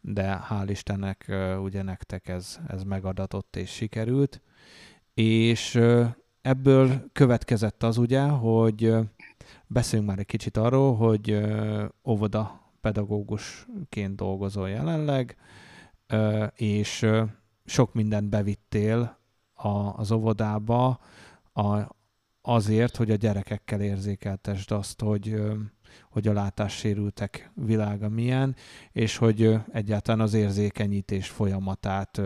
de 0.00 0.46
hál' 0.50 0.66
Istennek 0.70 1.32
ugye 1.62 1.82
nektek 1.82 2.28
ez, 2.28 2.58
ez 2.68 2.82
megadatott 2.82 3.56
és 3.56 3.70
sikerült. 3.70 4.40
És 5.14 5.80
ebből 6.40 7.10
következett 7.12 7.82
az 7.82 7.96
ugye, 7.96 8.22
hogy 8.22 8.94
beszéljünk 9.66 10.10
már 10.10 10.18
egy 10.18 10.26
kicsit 10.26 10.56
arról, 10.56 10.96
hogy 10.96 11.40
óvoda 12.04 12.70
pedagógusként 12.80 14.16
dolgozol 14.16 14.68
jelenleg, 14.68 15.36
és 16.54 17.06
sok 17.64 17.94
mindent 17.94 18.28
bevittél 18.28 19.18
az 19.96 20.12
óvodába, 20.12 21.00
azért, 22.42 22.96
hogy 22.96 23.10
a 23.10 23.16
gyerekekkel 23.16 23.80
érzékeltesd 23.80 24.70
azt, 24.70 25.00
hogy, 25.00 25.42
hogy 26.10 26.28
a 26.28 26.32
látássérültek 26.32 27.50
világa 27.54 28.08
milyen, 28.08 28.54
és 28.92 29.16
hogy 29.16 29.54
egyáltalán 29.72 30.20
az 30.20 30.34
érzékenyítés 30.34 31.28
folyamatát 31.28 32.20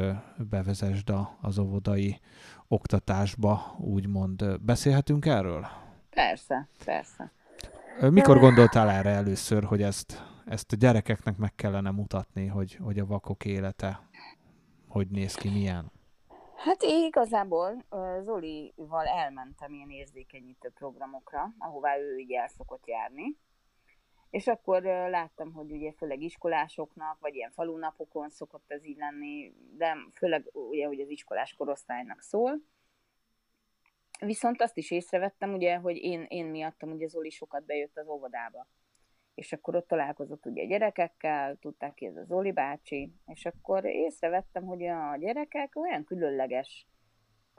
bevezesd 0.50 1.12
az 1.40 1.58
óvodai 1.58 2.20
oktatásba, 2.68 3.76
úgymond. 3.78 4.60
Beszélhetünk 4.60 5.26
erről? 5.26 5.66
Persze, 6.10 6.68
persze. 6.84 7.32
Mikor 8.00 8.38
gondoltál 8.38 8.90
erre 8.90 9.10
először, 9.10 9.64
hogy 9.64 9.82
ezt, 9.82 10.24
ezt 10.46 10.72
a 10.72 10.76
gyerekeknek 10.76 11.36
meg 11.36 11.54
kellene 11.54 11.90
mutatni, 11.90 12.46
hogy, 12.46 12.74
hogy 12.74 12.98
a 12.98 13.06
vakok 13.06 13.44
élete 13.44 14.08
hogy 14.90 15.08
néz 15.08 15.34
ki, 15.34 15.48
milyen? 15.48 15.92
Hát 16.56 16.82
én 16.82 17.04
igazából 17.04 17.84
Zolival 18.20 19.06
elmentem 19.06 19.72
ilyen 19.72 19.90
érzékenyítő 19.90 20.70
programokra, 20.70 21.54
ahová 21.58 21.98
ő 21.98 22.18
így 22.18 22.32
el 22.32 22.48
szokott 22.48 22.86
járni. 22.86 23.36
És 24.30 24.46
akkor 24.46 24.82
láttam, 24.82 25.52
hogy 25.52 25.72
ugye 25.72 25.92
főleg 25.92 26.22
iskolásoknak, 26.22 27.20
vagy 27.20 27.34
ilyen 27.34 27.50
falunapokon 27.50 28.30
szokott 28.30 28.70
ez 28.70 28.84
így 28.84 28.96
lenni, 28.96 29.54
de 29.76 29.96
főleg 30.14 30.48
ugye, 30.52 30.86
hogy 30.86 31.00
az 31.00 31.08
iskolás 31.08 31.54
korosztálynak 31.54 32.20
szól. 32.22 32.62
Viszont 34.20 34.62
azt 34.62 34.76
is 34.76 34.90
észrevettem, 34.90 35.52
ugye, 35.52 35.76
hogy 35.76 35.96
én, 35.96 36.26
én 36.28 36.46
miattam 36.46 36.90
ugye 36.90 37.06
Zoli 37.06 37.30
sokat 37.30 37.64
bejött 37.64 37.96
az 37.96 38.08
óvodába 38.08 38.66
és 39.40 39.52
akkor 39.52 39.76
ott 39.76 39.88
találkozott 39.88 40.46
ugye 40.46 40.64
gyerekekkel, 40.64 41.56
tudták 41.56 41.94
ki 41.94 42.06
ez 42.06 42.16
a 42.16 42.24
Zoli 42.24 42.52
bácsi, 42.52 43.14
és 43.26 43.46
akkor 43.46 43.84
észrevettem, 43.84 44.64
hogy 44.64 44.86
a 44.86 45.16
gyerekek 45.16 45.76
olyan 45.76 46.04
különleges, 46.04 46.86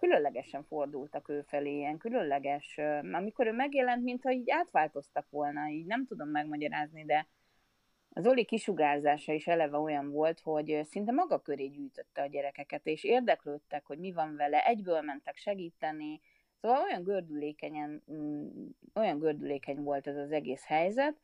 különlegesen 0.02 0.64
fordultak 0.64 1.30
ő 1.30 1.42
felé, 1.42 1.76
ilyen 1.76 1.98
különleges, 1.98 2.80
amikor 3.12 3.48
ő 3.48 3.52
megjelent, 3.52 4.04
mintha 4.04 4.32
így 4.32 4.50
átváltoztak 4.50 5.30
volna, 5.30 5.68
így 5.68 5.86
nem 5.86 6.06
tudom 6.06 6.30
megmagyarázni, 6.30 7.06
de 7.06 7.28
az 8.10 8.28
Oli 8.28 8.46
kisugárzása 8.46 9.34
is 9.34 9.48
eleve 9.48 9.78
olyan 9.78 10.12
volt, 10.12 10.40
hogy 10.40 10.82
szinte 10.90 11.12
maga 11.12 11.42
köré 11.42 11.68
gyűjtötte 11.68 12.22
a 12.22 12.26
gyerekeket, 12.26 12.86
és 12.86 13.04
érdeklődtek, 13.04 13.86
hogy 13.86 14.00
mi 14.00 14.12
van 14.12 14.36
vele, 14.36 14.66
egyből 14.66 15.02
mentek 15.02 15.38
segíteni, 15.38 16.22
szóval 16.62 16.82
olyan 16.84 17.04
gördülékenyen, 17.04 18.04
mm, 18.12 18.68
olyan 18.94 19.20
gördülékeny 19.20 19.84
volt 19.84 20.08
ez 20.08 20.18
az 20.18 20.32
egész 20.32 20.66
helyzet, 20.66 21.16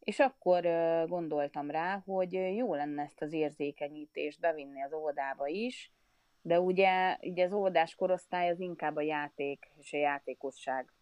és 0.00 0.18
akkor 0.18 0.62
gondoltam 1.08 1.70
rá, 1.70 2.02
hogy 2.04 2.32
jó 2.32 2.74
lenne 2.74 3.02
ezt 3.02 3.22
az 3.22 3.32
érzékenyítést 3.32 4.40
bevinni 4.40 4.82
az 4.82 4.92
óvodába 4.92 5.46
is, 5.46 5.92
de 6.42 6.60
ugye, 6.60 7.18
ugye 7.20 7.44
az 7.44 7.52
óvodás 7.52 7.94
korosztály 7.94 8.50
az 8.50 8.60
inkább 8.60 8.96
a 8.96 9.00
játék 9.00 9.70
és 9.78 9.92
a 9.92 9.96
játékosság 9.96 10.92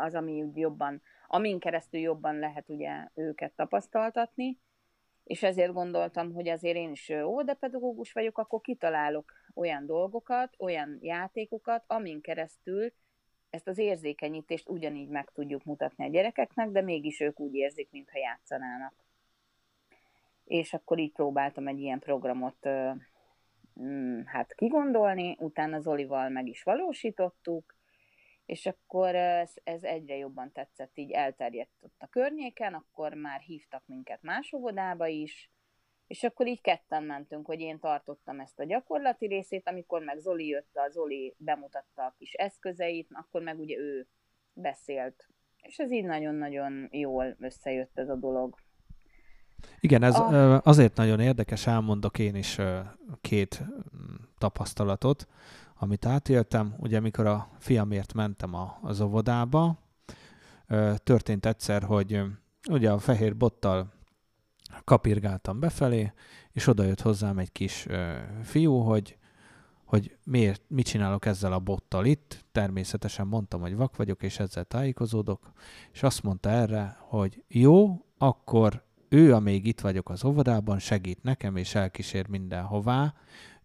az, 0.00 0.14
ami 0.14 0.42
úgy 0.42 0.56
jobban, 0.56 1.02
amin 1.26 1.58
keresztül 1.58 2.00
jobban 2.00 2.38
lehet 2.38 2.68
ugye 2.68 3.08
őket 3.14 3.52
tapasztaltatni, 3.52 4.58
és 5.24 5.42
ezért 5.42 5.72
gondoltam, 5.72 6.32
hogy 6.32 6.48
azért 6.48 6.76
én 6.76 6.90
is 6.90 7.10
óvodapedagógus 7.10 8.12
vagyok, 8.12 8.38
akkor 8.38 8.60
kitalálok 8.60 9.32
olyan 9.54 9.86
dolgokat, 9.86 10.54
olyan 10.58 10.98
játékokat, 11.00 11.84
amin 11.86 12.20
keresztül 12.20 12.92
ezt 13.50 13.68
az 13.68 13.78
érzékenyítést 13.78 14.68
ugyanígy 14.68 15.08
meg 15.08 15.30
tudjuk 15.34 15.64
mutatni 15.64 16.04
a 16.04 16.10
gyerekeknek, 16.10 16.68
de 16.68 16.80
mégis 16.80 17.20
ők 17.20 17.40
úgy 17.40 17.54
érzik, 17.54 17.90
mintha 17.90 18.18
játszanának. 18.18 18.94
És 20.44 20.74
akkor 20.74 20.98
így 20.98 21.12
próbáltam 21.12 21.66
egy 21.66 21.78
ilyen 21.78 21.98
programot 21.98 22.68
hát 24.24 24.54
kigondolni, 24.54 25.36
utána 25.38 25.80
Zolival 25.80 26.28
meg 26.28 26.48
is 26.48 26.62
valósítottuk, 26.62 27.74
és 28.46 28.66
akkor 28.66 29.14
ez, 29.14 29.52
ez 29.64 29.82
egyre 29.82 30.16
jobban 30.16 30.52
tetszett, 30.52 30.98
így 30.98 31.10
elterjedt 31.10 31.70
ott 31.80 31.96
a 31.98 32.08
környéken, 32.08 32.74
akkor 32.74 33.14
már 33.14 33.40
hívtak 33.40 33.82
minket 33.86 34.22
más 34.22 34.52
óvodába 34.52 35.06
is, 35.06 35.50
és 36.06 36.22
akkor 36.22 36.46
így 36.46 36.60
ketten 36.60 37.04
mentünk, 37.04 37.46
hogy 37.46 37.60
én 37.60 37.78
tartottam 37.78 38.40
ezt 38.40 38.58
a 38.58 38.64
gyakorlati 38.64 39.26
részét, 39.26 39.68
amikor 39.68 40.02
meg 40.02 40.18
Zoli 40.18 40.46
jött, 40.46 40.76
a 40.76 40.90
Zoli 40.90 41.34
bemutatta 41.38 42.04
a 42.04 42.14
kis 42.18 42.32
eszközeit, 42.32 43.08
akkor 43.12 43.42
meg 43.42 43.58
ugye 43.58 43.76
ő 43.76 44.08
beszélt. 44.52 45.28
És 45.62 45.78
ez 45.78 45.90
így 45.90 46.04
nagyon-nagyon 46.04 46.88
jól 46.90 47.36
összejött 47.40 47.98
ez 47.98 48.08
a 48.08 48.16
dolog. 48.16 48.58
Igen, 49.80 50.02
ez 50.02 50.14
a... 50.14 50.60
azért 50.64 50.96
nagyon 50.96 51.20
érdekes, 51.20 51.66
elmondok 51.66 52.18
én 52.18 52.34
is 52.34 52.58
két 53.20 53.62
mm, 53.62 54.14
tapasztalatot, 54.38 55.26
amit 55.78 56.06
átéltem. 56.06 56.74
Ugye, 56.78 56.98
amikor 56.98 57.26
a 57.26 57.48
fiamért 57.58 58.14
mentem 58.14 58.54
az 58.82 59.00
óvodába, 59.00 59.78
történt 60.96 61.46
egyszer, 61.46 61.82
hogy 61.82 62.22
ugye 62.70 62.90
a 62.90 62.98
fehér 62.98 63.36
bottal 63.36 63.92
kapirgáltam 64.84 65.60
befelé, 65.60 66.12
és 66.52 66.66
oda 66.66 66.82
jött 66.82 67.00
hozzám 67.00 67.38
egy 67.38 67.52
kis 67.52 67.86
fiú, 68.42 68.78
hogy, 68.78 69.18
hogy 69.84 70.16
miért, 70.24 70.62
mit 70.68 70.86
csinálok 70.86 71.26
ezzel 71.26 71.52
a 71.52 71.58
bottal 71.58 72.04
itt. 72.04 72.44
Természetesen 72.52 73.26
mondtam, 73.26 73.60
hogy 73.60 73.76
vak 73.76 73.96
vagyok, 73.96 74.22
és 74.22 74.38
ezzel 74.38 74.64
tájékozódok, 74.64 75.52
és 75.92 76.02
azt 76.02 76.22
mondta 76.22 76.50
erre, 76.50 76.96
hogy 76.98 77.44
jó, 77.48 78.04
akkor 78.18 78.84
ő, 79.08 79.34
amíg 79.34 79.66
itt 79.66 79.80
vagyok 79.80 80.08
az 80.10 80.24
óvodában, 80.24 80.78
segít 80.78 81.22
nekem, 81.22 81.56
és 81.56 81.74
elkísér 81.74 82.28
mindenhová. 82.28 83.14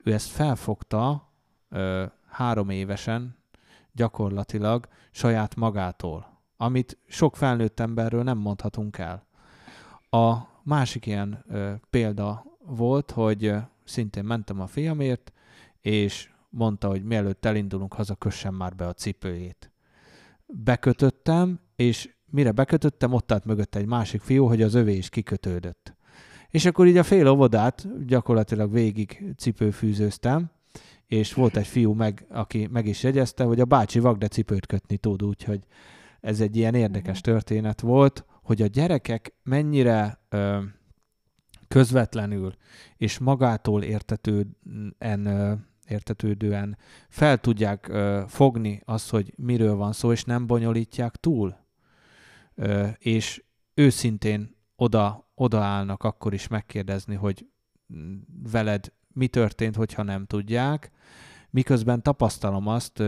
Ő 0.04 0.14
ezt 0.14 0.30
felfogta 0.30 1.30
ö, 1.70 2.06
három 2.28 2.70
évesen, 2.70 3.38
gyakorlatilag 3.92 4.88
saját 5.12 5.56
magától, 5.56 6.42
amit 6.58 6.98
sok 7.08 7.36
felnőtt 7.36 7.80
emberről 7.80 8.24
nem 8.24 8.38
mondhatunk 8.38 8.98
el. 8.98 9.26
A 10.10 10.38
másik 10.64 11.06
ilyen 11.06 11.44
ö, 11.48 11.74
példa 11.90 12.46
volt, 12.66 13.12
hogy 13.12 13.46
ö, 13.46 13.58
szintén 13.84 14.24
mentem 14.24 14.60
a 14.60 14.68
fiamért, 14.68 15.32
és 15.82 16.30
mondta, 16.50 16.88
hogy 16.88 17.04
mielőtt 17.04 17.46
elindulunk 17.46 17.94
haza, 17.94 18.16
kössem 18.16 18.56
már 18.56 18.76
be 18.76 18.88
a 18.88 18.94
cipőjét. 18.94 19.72
Bekötöttem, 20.46 21.60
és 21.76 22.16
mire 22.32 22.52
bekötöttem, 22.52 23.14
ott 23.14 23.32
állt 23.32 23.46
mögött 23.46 23.76
egy 23.76 23.86
másik 23.86 24.22
fiú, 24.22 24.46
hogy 24.46 24.62
az 24.62 24.74
övé 24.74 24.96
is 24.96 25.10
kikötődött. 25.10 25.96
És 26.50 26.66
akkor 26.66 26.88
így 26.88 26.98
a 26.98 27.04
fél 27.04 27.28
óvodát 27.28 28.06
gyakorlatilag 28.06 28.72
végig 28.72 29.34
cipőfűzőztem, 29.38 30.52
és 31.08 31.34
volt 31.34 31.58
egy 31.58 31.68
fiú, 31.68 31.94
meg, 31.94 32.26
aki 32.30 32.68
meg 32.72 32.86
is 32.86 33.04
jegyezte, 33.04 33.44
hogy 33.44 33.60
a 33.60 33.66
bácsi 33.66 34.00
vagde 34.00 34.28
cipőt 34.28 34.66
kötni 34.66 34.98
tud, 34.98 35.24
úgyhogy 35.24 35.60
ez 36.22 36.42
egy 36.42 36.56
ilyen 36.56 36.76
érdekes 36.76 37.22
mhm. 37.22 37.32
történet 37.32 37.82
volt, 37.82 38.26
hogy 38.44 38.62
a 38.62 38.68
gyerekek 38.68 39.34
mennyire 39.44 40.20
ö, 40.30 40.60
közvetlenül 41.68 42.56
és 42.98 43.18
magától 43.18 43.84
értetően 43.84 44.56
ö, 45.26 45.54
értetődően 45.88 46.78
fel 47.10 47.38
tudják 47.38 47.88
ö, 47.88 48.24
fogni 48.28 48.82
azt, 48.86 49.10
hogy 49.10 49.34
miről 49.38 49.76
van 49.76 49.94
szó, 49.94 50.12
és 50.12 50.24
nem 50.24 50.48
bonyolítják 50.48 51.16
túl. 51.16 51.56
És 52.98 53.44
őszintén 53.74 54.56
oda, 54.76 55.32
odaállnak 55.36 56.04
akkor 56.04 56.34
is 56.34 56.48
megkérdezni, 56.48 57.16
hogy 57.16 57.46
veled 58.52 58.94
mi 59.14 59.28
történt, 59.28 59.76
hogyha 59.76 60.04
nem 60.04 60.26
tudják, 60.26 60.92
miközben 61.50 62.04
tapasztalom 62.04 62.68
azt, 62.68 63.04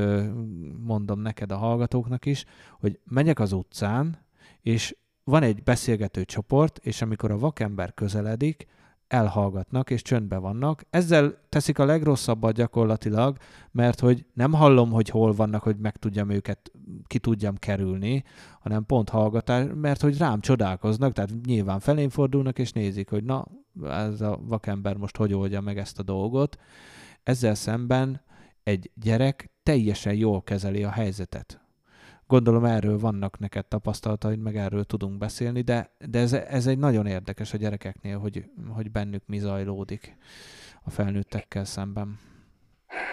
mondom 0.77 1.19
neked 1.19 1.51
a 1.51 1.57
hallgatóknak 1.57 2.25
is, 2.25 2.45
hogy 2.79 2.99
megyek 3.03 3.39
az 3.39 3.51
utcán, 3.51 4.25
és 4.61 4.95
van 5.23 5.43
egy 5.43 5.63
beszélgető 5.63 6.25
csoport, 6.25 6.77
és 6.77 7.01
amikor 7.01 7.31
a 7.31 7.37
vakember 7.37 7.93
közeledik, 7.93 8.67
elhallgatnak 9.13 9.89
és 9.89 10.01
csöndbe 10.01 10.37
vannak. 10.37 10.83
Ezzel 10.89 11.37
teszik 11.49 11.79
a 11.79 11.85
legrosszabbat 11.85 12.53
gyakorlatilag, 12.53 13.37
mert 13.71 13.99
hogy 13.99 14.25
nem 14.33 14.53
hallom, 14.53 14.91
hogy 14.91 15.09
hol 15.09 15.33
vannak, 15.33 15.63
hogy 15.63 15.77
meg 15.77 15.97
tudjam 15.97 16.29
őket, 16.29 16.71
ki 17.07 17.19
tudjam 17.19 17.55
kerülni, 17.55 18.23
hanem 18.59 18.85
pont 18.85 19.09
hallgatás, 19.09 19.65
mert 19.75 20.01
hogy 20.01 20.17
rám 20.17 20.39
csodálkoznak, 20.39 21.13
tehát 21.13 21.31
nyilván 21.45 21.79
felén 21.79 22.09
fordulnak 22.09 22.59
és 22.59 22.71
nézik, 22.71 23.09
hogy 23.09 23.23
na, 23.23 23.47
ez 23.83 24.21
a 24.21 24.39
vakember 24.41 24.95
most 24.95 25.17
hogy 25.17 25.33
oldja 25.33 25.61
meg 25.61 25.77
ezt 25.77 25.99
a 25.99 26.03
dolgot. 26.03 26.57
Ezzel 27.23 27.55
szemben 27.55 28.21
egy 28.63 28.91
gyerek 28.95 29.51
teljesen 29.63 30.13
jól 30.13 30.41
kezeli 30.41 30.83
a 30.83 30.89
helyzetet. 30.89 31.62
Gondolom 32.33 32.65
erről 32.65 32.99
vannak 32.99 33.39
neked 33.39 33.65
tapasztalataid, 33.65 34.39
meg 34.39 34.55
erről 34.55 34.83
tudunk 34.83 35.17
beszélni, 35.17 35.61
de, 35.61 35.89
de 36.09 36.19
ez, 36.19 36.33
ez 36.33 36.67
egy 36.67 36.77
nagyon 36.77 37.05
érdekes 37.05 37.53
a 37.53 37.57
gyerekeknél, 37.57 38.19
hogy, 38.19 38.45
hogy 38.69 38.91
bennük 38.91 39.25
mi 39.25 39.37
zajlódik 39.37 40.17
a 40.83 40.89
felnőttekkel 40.89 41.65
szemben. 41.65 42.19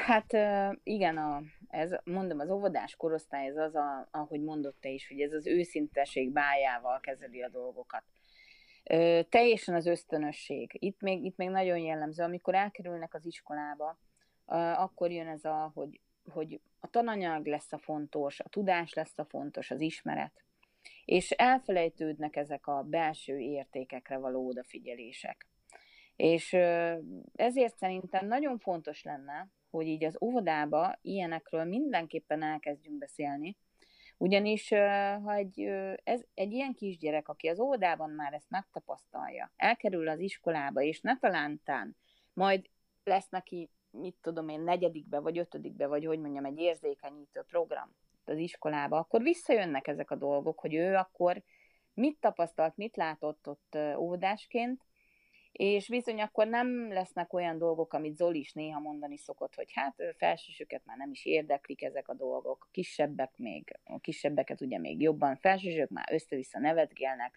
Hát 0.06 0.32
igen, 0.82 1.16
a, 1.16 1.42
ez, 1.68 1.90
mondom, 2.04 2.38
az 2.38 2.50
óvodás 2.50 2.96
korosztály 2.96 3.46
ez 3.46 3.56
az, 3.56 3.74
a, 3.74 4.08
ahogy 4.10 4.42
mondott 4.42 4.76
te 4.80 4.88
is, 4.88 5.08
hogy 5.08 5.20
ez 5.20 5.32
az 5.32 5.46
őszinteség 5.46 6.32
bájával 6.32 7.00
kezeli 7.00 7.42
a 7.42 7.48
dolgokat. 7.48 8.02
Ö, 8.84 9.20
teljesen 9.28 9.74
az 9.74 9.86
ösztönösség. 9.86 10.70
Itt 10.72 11.00
még, 11.00 11.24
itt 11.24 11.36
még 11.36 11.48
nagyon 11.48 11.78
jellemző, 11.78 12.22
amikor 12.22 12.54
elkerülnek 12.54 13.14
az 13.14 13.26
iskolába, 13.26 13.98
akkor 14.76 15.10
jön 15.10 15.26
ez 15.26 15.44
a, 15.44 15.70
hogy 15.74 16.00
hogy 16.24 16.60
a 16.80 16.90
tananyag 16.90 17.46
lesz 17.46 17.72
a 17.72 17.78
fontos, 17.78 18.40
a 18.40 18.48
tudás 18.48 18.92
lesz 18.92 19.18
a 19.18 19.24
fontos, 19.24 19.70
az 19.70 19.80
ismeret. 19.80 20.44
És 21.04 21.30
elfelejtődnek 21.30 22.36
ezek 22.36 22.66
a 22.66 22.82
belső 22.82 23.38
értékekre 23.38 24.18
való 24.18 24.46
odafigyelések. 24.46 25.46
És 26.16 26.52
ezért 27.32 27.76
szerintem 27.76 28.26
nagyon 28.26 28.58
fontos 28.58 29.02
lenne, 29.02 29.48
hogy 29.70 29.86
így 29.86 30.04
az 30.04 30.16
óvodába 30.20 30.98
ilyenekről 31.02 31.64
mindenképpen 31.64 32.42
elkezdjünk 32.42 32.98
beszélni, 32.98 33.56
ugyanis 34.16 34.68
ha 35.22 35.34
egy, 35.34 35.60
ez, 36.04 36.22
egy 36.34 36.52
ilyen 36.52 36.74
kisgyerek, 36.74 37.28
aki 37.28 37.48
az 37.48 37.60
óvodában 37.60 38.10
már 38.10 38.32
ezt 38.32 38.50
megtapasztalja, 38.50 39.52
elkerül 39.56 40.08
az 40.08 40.18
iskolába, 40.18 40.80
és 40.82 41.00
ne 41.00 41.18
talántán 41.18 41.96
majd 42.32 42.66
lesz 43.04 43.28
neki 43.28 43.70
mit 43.90 44.16
tudom 44.20 44.48
én, 44.48 44.60
negyedikbe 44.60 45.18
vagy 45.18 45.38
ötödikbe, 45.38 45.86
vagy 45.86 46.04
hogy 46.04 46.20
mondjam, 46.20 46.44
egy 46.44 46.58
érzékenyítő 46.58 47.42
program 47.42 47.94
az 48.24 48.38
iskolába, 48.38 48.98
akkor 48.98 49.22
visszajönnek 49.22 49.86
ezek 49.86 50.10
a 50.10 50.16
dolgok, 50.16 50.60
hogy 50.60 50.74
ő 50.74 50.94
akkor 50.94 51.42
mit 51.94 52.20
tapasztalt, 52.20 52.76
mit 52.76 52.96
látott 52.96 53.48
ott 53.48 53.78
óvodásként, 53.96 54.82
és 55.52 55.88
bizony 55.88 56.20
akkor 56.20 56.46
nem 56.46 56.92
lesznek 56.92 57.32
olyan 57.32 57.58
dolgok, 57.58 57.92
amit 57.92 58.16
Zoli 58.16 58.38
is 58.38 58.52
néha 58.52 58.80
mondani 58.80 59.16
szokott, 59.16 59.54
hogy 59.54 59.72
hát 59.72 60.02
felsősöket 60.16 60.84
már 60.84 60.96
nem 60.96 61.10
is 61.10 61.24
érdeklik 61.24 61.82
ezek 61.82 62.08
a 62.08 62.14
dolgok, 62.14 62.68
kisebbek 62.70 63.32
még, 63.36 63.78
a 63.84 63.98
kisebbeket 63.98 64.60
ugye 64.60 64.78
még 64.78 65.00
jobban, 65.00 65.36
felsősök 65.36 65.88
már 65.88 66.08
össze-vissza 66.12 66.58
nevetgélnek, 66.58 67.34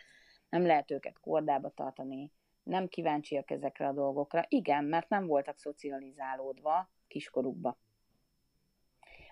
nem 0.50 0.66
lehet 0.66 0.92
őket 0.92 1.20
kordába 1.20 1.70
tartani, 1.70 2.32
nem 2.63 2.88
kíváncsiak 2.88 3.52
ezekre 3.52 3.88
a 3.88 3.93
dolgokra. 3.93 4.45
Igen, 4.47 4.84
mert 4.84 5.10
nem 5.10 5.26
voltak 5.26 5.58
szocializálódva 5.58 6.89
kiskorukba. 7.08 7.78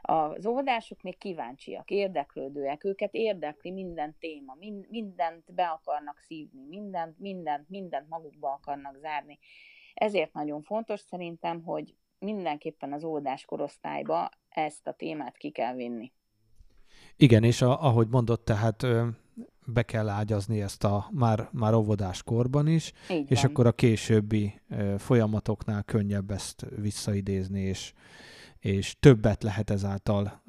Az 0.01 0.45
óvodások 0.45 1.01
még 1.01 1.17
kíváncsiak, 1.17 1.89
érdeklődőek, 1.89 2.83
őket 2.83 3.13
érdekli 3.13 3.71
minden 3.71 4.15
téma, 4.19 4.57
mindent 4.89 5.53
be 5.53 5.67
akarnak 5.67 6.19
szívni, 6.19 6.65
mindent, 6.67 7.19
mindent, 7.19 7.69
mindent 7.69 8.09
magukba 8.09 8.51
akarnak 8.51 8.97
zárni. 8.97 9.39
Ezért 9.93 10.33
nagyon 10.33 10.61
fontos 10.61 10.99
szerintem, 10.99 11.63
hogy 11.63 11.95
mindenképpen 12.19 12.93
az 12.93 13.03
óvodás 13.03 13.45
korosztályba 13.45 14.29
ezt 14.49 14.87
a 14.87 14.93
témát 14.93 15.37
ki 15.37 15.51
kell 15.51 15.75
vinni. 15.75 16.13
Igen, 17.15 17.43
és 17.43 17.61
a, 17.61 17.81
ahogy 17.83 18.07
mondott, 18.07 18.45
tehát 18.45 18.85
be 19.65 19.83
kell 19.83 20.09
ágyazni 20.09 20.61
ezt 20.61 20.83
a 20.83 21.07
már, 21.11 21.49
már 21.51 21.73
óvodás 21.73 22.23
korban 22.23 22.67
is, 22.67 22.91
Így 23.09 23.31
és 23.31 23.41
van. 23.41 23.51
akkor 23.51 23.67
a 23.67 23.71
későbbi 23.71 24.61
folyamatoknál 24.97 25.83
könnyebb 25.83 26.31
ezt 26.31 26.65
visszaidézni, 26.75 27.61
és, 27.61 27.93
és 28.59 28.95
többet 28.99 29.43
lehet 29.43 29.69
ezáltal 29.69 30.41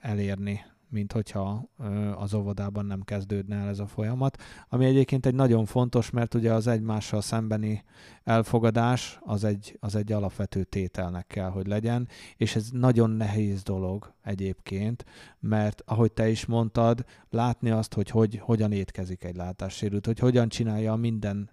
elérni 0.00 0.64
mint 0.90 1.12
hogyha 1.12 1.68
az 2.16 2.34
óvodában 2.34 2.86
nem 2.86 3.00
kezdődne 3.00 3.56
el 3.56 3.68
ez 3.68 3.78
a 3.78 3.86
folyamat. 3.86 4.42
Ami 4.68 4.84
egyébként 4.84 5.26
egy 5.26 5.34
nagyon 5.34 5.64
fontos, 5.64 6.10
mert 6.10 6.34
ugye 6.34 6.52
az 6.52 6.66
egymással 6.66 7.20
szembeni 7.20 7.84
elfogadás 8.24 9.18
az 9.24 9.44
egy, 9.44 9.76
az 9.80 9.94
egy 9.94 10.12
alapvető 10.12 10.64
tételnek 10.64 11.26
kell, 11.26 11.50
hogy 11.50 11.66
legyen, 11.66 12.08
és 12.36 12.56
ez 12.56 12.68
nagyon 12.70 13.10
nehéz 13.10 13.62
dolog 13.62 14.14
egyébként, 14.22 15.04
mert 15.38 15.82
ahogy 15.86 16.12
te 16.12 16.28
is 16.28 16.46
mondtad, 16.46 17.04
látni 17.30 17.70
azt, 17.70 17.94
hogy, 17.94 18.10
hogy 18.10 18.38
hogyan 18.38 18.72
étkezik 18.72 19.24
egy 19.24 19.36
látássérült, 19.36 20.06
hogy 20.06 20.18
hogyan 20.18 20.48
csinálja 20.48 20.94
minden 20.94 21.50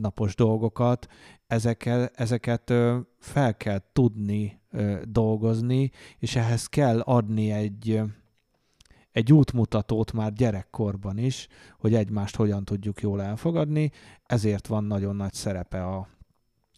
napos 0.00 0.34
dolgokat, 0.34 1.06
ezeket, 1.46 2.20
ezeket 2.20 2.72
fel 3.18 3.56
kell 3.56 3.82
tudni 3.92 4.60
dolgozni, 5.02 5.90
és 6.18 6.36
ehhez 6.36 6.66
kell 6.66 7.00
adni 7.00 7.50
egy, 7.50 8.00
egy 9.12 9.32
útmutatót 9.32 10.12
már 10.12 10.32
gyerekkorban 10.32 11.18
is, 11.18 11.48
hogy 11.78 11.94
egymást 11.94 12.36
hogyan 12.36 12.64
tudjuk 12.64 13.00
jól 13.00 13.22
elfogadni, 13.22 13.90
ezért 14.26 14.66
van 14.66 14.84
nagyon 14.84 15.16
nagy 15.16 15.32
szerepe 15.32 15.84
a, 15.84 16.08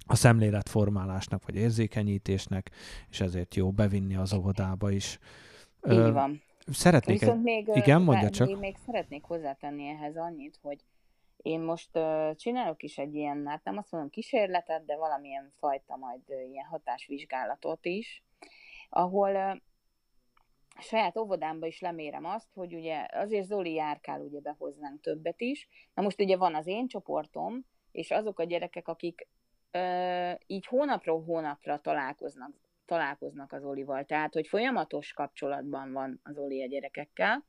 a 0.06 0.14
szemléletformálásnak, 0.14 1.46
vagy 1.46 1.54
érzékenyítésnek, 1.54 2.70
és 3.10 3.20
ezért 3.20 3.54
jó 3.54 3.70
bevinni 3.70 4.16
az 4.16 4.32
óvodába 4.32 4.90
is. 4.90 5.18
Így 5.90 6.12
van. 6.12 6.42
Szeretnék 6.66 7.18
Viszont 7.18 7.38
egy... 7.38 7.44
még, 7.44 7.70
igen, 7.74 8.02
mondja 8.02 8.30
csak. 8.30 8.58
Még 8.58 8.76
szeretnék 8.86 9.22
hozzátenni 9.22 9.88
ehhez 9.88 10.16
annyit, 10.16 10.58
hogy 10.62 10.84
én 11.42 11.60
most 11.60 11.90
csinálok 12.34 12.82
is 12.82 12.98
egy 12.98 13.14
ilyen, 13.14 13.46
hát 13.46 13.64
nem 13.64 13.76
azt 13.76 13.90
mondom 13.90 14.10
kísérletet, 14.10 14.84
de 14.84 14.96
valamilyen 14.96 15.52
fajta 15.56 15.96
majd 15.96 16.20
uh, 16.26 16.48
ilyen 16.50 16.66
hatásvizsgálatot 16.66 17.84
is, 17.84 18.22
ahol 18.88 19.34
uh, 19.34 19.56
saját 20.80 21.16
óvodámba 21.16 21.66
is 21.66 21.80
lemérem 21.80 22.24
azt, 22.24 22.52
hogy 22.54 22.74
ugye 22.74 23.06
azért 23.10 23.46
Zoli 23.46 23.72
járkál 23.72 24.20
ugye 24.20 24.40
behoznánk 24.40 25.00
többet 25.00 25.40
is. 25.40 25.68
Na 25.94 26.02
most 26.02 26.20
ugye 26.20 26.36
van 26.36 26.54
az 26.54 26.66
én 26.66 26.88
csoportom, 26.88 27.66
és 27.92 28.10
azok 28.10 28.38
a 28.38 28.44
gyerekek, 28.44 28.88
akik 28.88 29.28
uh, 29.72 30.34
így 30.46 30.66
hónapról 30.66 31.24
hónapra 31.24 31.80
találkoznak, 31.80 32.50
találkoznak 32.84 33.52
az 33.52 33.64
Olival. 33.64 34.04
Tehát, 34.04 34.32
hogy 34.32 34.46
folyamatos 34.46 35.12
kapcsolatban 35.12 35.92
van 35.92 36.20
az 36.22 36.38
Oli 36.38 36.62
a 36.62 36.66
gyerekekkel, 36.66 37.44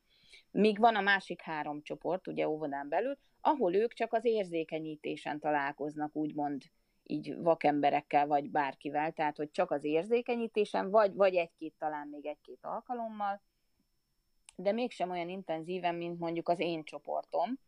Míg 0.51 0.79
van 0.79 0.95
a 0.95 1.01
másik 1.01 1.41
három 1.41 1.81
csoport, 1.81 2.27
ugye 2.27 2.49
óvodán 2.49 2.89
belül, 2.89 3.17
ahol 3.41 3.75
ők 3.75 3.93
csak 3.93 4.13
az 4.13 4.25
érzékenyítésen 4.25 5.39
találkoznak, 5.39 6.15
úgymond 6.15 6.61
így 7.03 7.35
vakemberekkel, 7.37 8.27
vagy 8.27 8.49
bárkivel, 8.49 9.11
tehát 9.11 9.37
hogy 9.37 9.51
csak 9.51 9.71
az 9.71 9.83
érzékenyítésen, 9.83 10.89
vagy, 10.89 11.13
vagy 11.13 11.35
egy-két, 11.35 11.73
talán 11.77 12.07
még 12.07 12.25
egy-két 12.25 12.59
alkalommal, 12.61 13.41
de 14.55 14.71
mégsem 14.71 15.09
olyan 15.09 15.29
intenzíven, 15.29 15.95
mint 15.95 16.19
mondjuk 16.19 16.49
az 16.49 16.59
én 16.59 16.83
csoportom. 16.83 17.59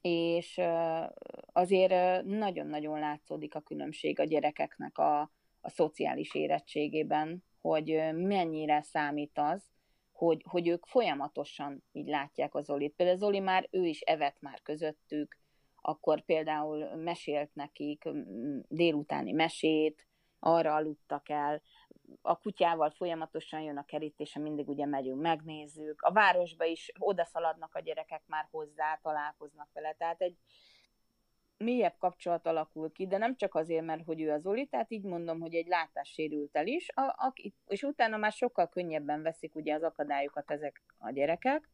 És 0.00 0.60
azért 1.52 2.24
nagyon-nagyon 2.24 2.98
látszódik 2.98 3.54
a 3.54 3.60
különbség 3.60 4.20
a 4.20 4.24
gyerekeknek 4.24 4.98
a, 4.98 5.20
a 5.60 5.70
szociális 5.70 6.34
érettségében, 6.34 7.44
hogy 7.60 8.12
mennyire 8.14 8.82
számít 8.82 9.38
az, 9.38 9.73
hogy, 10.24 10.44
hogy 10.48 10.68
ők 10.68 10.86
folyamatosan 10.86 11.84
így 11.92 12.08
látják 12.08 12.54
az 12.54 12.64
Zolit. 12.64 12.94
Például 12.94 13.18
Zoli 13.18 13.40
már, 13.40 13.68
ő 13.70 13.84
is 13.84 14.00
evett 14.00 14.40
már 14.40 14.62
közöttük, 14.62 15.38
akkor 15.80 16.24
például 16.24 16.96
mesélt 16.96 17.54
nekik 17.54 18.08
délutáni 18.68 19.32
mesét, 19.32 20.06
arra 20.38 20.74
aludtak 20.74 21.28
el, 21.28 21.62
a 22.22 22.38
kutyával 22.38 22.90
folyamatosan 22.90 23.60
jön 23.60 23.76
a 23.76 23.84
kerítése, 23.84 24.40
mindig 24.40 24.68
ugye 24.68 24.86
megyünk, 24.86 25.20
megnézzük. 25.20 26.02
A 26.02 26.12
városba 26.12 26.64
is 26.64 26.92
odaszaladnak 26.98 27.74
a 27.74 27.80
gyerekek 27.80 28.22
már 28.26 28.48
hozzá, 28.50 28.98
találkoznak 29.02 29.68
vele. 29.72 29.92
Tehát 29.92 30.20
egy 30.20 30.36
mélyebb 31.56 31.94
kapcsolat 31.98 32.46
alakul 32.46 32.92
ki, 32.92 33.06
de 33.06 33.18
nem 33.18 33.36
csak 33.36 33.54
azért, 33.54 33.84
mert 33.84 34.04
hogy 34.04 34.20
ő 34.20 34.30
az 34.30 34.46
Oli, 34.46 34.66
tehát 34.66 34.90
így 34.90 35.04
mondom, 35.04 35.40
hogy 35.40 35.54
egy 35.54 35.66
látássérültel 35.66 36.66
is, 36.66 36.88
a, 36.94 37.00
a, 37.00 37.32
és 37.66 37.82
utána 37.82 38.16
már 38.16 38.32
sokkal 38.32 38.68
könnyebben 38.68 39.22
veszik 39.22 39.54
ugye 39.54 39.74
az 39.74 39.82
akadályokat 39.82 40.50
ezek 40.50 40.82
a 40.98 41.10
gyerekek. 41.10 41.68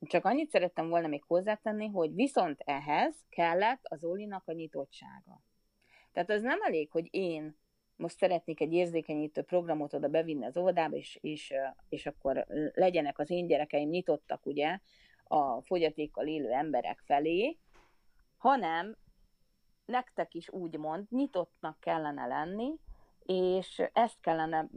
Csak 0.00 0.24
annyit 0.24 0.50
szerettem 0.50 0.88
volna 0.88 1.06
még 1.06 1.24
hozzátenni, 1.26 1.86
hogy 1.86 2.14
viszont 2.14 2.60
ehhez 2.64 3.24
kellett 3.28 3.80
az 3.82 4.04
Olinak 4.04 4.42
a 4.46 4.52
nyitottsága. 4.52 5.42
Tehát 6.12 6.30
az 6.30 6.42
nem 6.42 6.62
elég, 6.62 6.90
hogy 6.90 7.08
én 7.10 7.56
most 7.96 8.18
szeretnék 8.18 8.60
egy 8.60 8.72
érzékenyítő 8.72 9.42
programot 9.42 9.94
oda 9.94 10.08
bevinni 10.08 10.44
az 10.44 10.56
óvodába, 10.56 10.96
és, 10.96 11.18
és, 11.20 11.54
és 11.88 12.06
akkor 12.06 12.46
legyenek 12.72 13.18
az 13.18 13.30
én 13.30 13.46
gyerekeim 13.46 13.88
nyitottak 13.88 14.46
ugye 14.46 14.78
a 15.24 15.62
fogyatékkal 15.62 16.26
élő 16.26 16.50
emberek 16.50 17.02
felé, 17.04 17.58
hanem 18.38 18.96
nektek 19.84 20.34
is 20.34 20.50
úgymond 20.50 21.06
nyitottnak 21.10 21.80
kellene 21.80 22.26
lenni, 22.26 22.74
és 23.22 23.82
ezt 23.92 24.20
kellene 24.20 24.68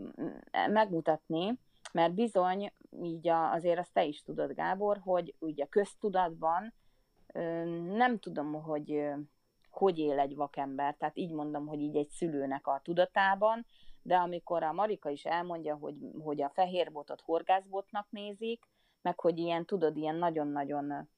megmutatni, 0.52 1.60
mert 1.91 2.13
bizony, 2.13 2.74
így 3.02 3.28
azért 3.28 3.80
azt 3.80 3.93
te 3.93 4.04
is 4.04 4.24
tudod, 4.24 4.54
Gábor, 4.54 5.00
hogy 5.04 5.36
ugye 5.39 5.65
köztudatban 5.65 6.74
nem 7.95 8.19
tudom, 8.19 8.54
hogy 8.54 9.12
hogy 9.71 10.00
él 10.00 10.19
egy 10.19 10.36
vakember, 10.36 10.95
tehát 10.95 11.17
így 11.17 11.32
mondom, 11.32 11.67
hogy 11.67 11.80
így 11.80 11.95
egy 11.95 12.10
szülőnek 12.10 12.67
a 12.67 12.80
tudatában, 12.84 13.65
de 14.02 14.15
amikor 14.15 14.63
a 14.63 14.74
Marika 14.74 15.10
is 15.10 15.26
elmondja, 15.26 15.76
hogy, 15.76 15.95
hogy 16.24 16.41
a 16.41 16.50
fehérbotot 16.50 17.21
horgászbotnak 17.21 18.08
nézik, 18.10 18.65
meg 19.02 19.19
hogy 19.19 19.38
ilyen, 19.38 19.65
tudod, 19.65 19.97
ilyen 19.97 20.15
nagyon-nagyon 20.15 21.10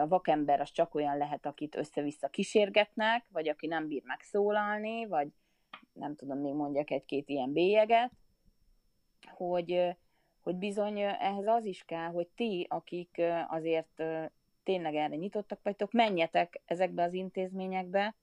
a 0.00 0.08
vakember 0.08 0.60
az 0.60 0.70
csak 0.70 0.94
olyan 0.94 1.16
lehet, 1.16 1.46
akit 1.46 1.76
össze-vissza 1.76 2.28
kísérgetnek, 2.28 3.24
vagy 3.32 3.48
aki 3.48 3.66
nem 3.66 3.88
bír 3.88 4.02
megszólalni, 4.04 5.06
vagy 5.06 5.28
nem 5.92 6.16
tudom, 6.16 6.38
még 6.38 6.54
mondjak 6.54 6.90
egy-két 6.90 7.28
ilyen 7.28 7.52
bélyeget, 7.52 8.10
hogy, 9.26 9.96
hogy 10.40 10.56
bizony 10.56 10.98
ehhez 11.00 11.46
az 11.46 11.64
is 11.64 11.84
kell, 11.84 12.10
hogy 12.10 12.28
ti, 12.28 12.66
akik 12.68 13.22
azért 13.48 14.02
tényleg 14.62 14.94
erre 14.94 15.16
nyitottak 15.16 15.60
vagytok, 15.62 15.92
menjetek 15.92 16.60
ezekbe 16.64 17.02
az 17.02 17.12
intézményekbe, 17.12 18.14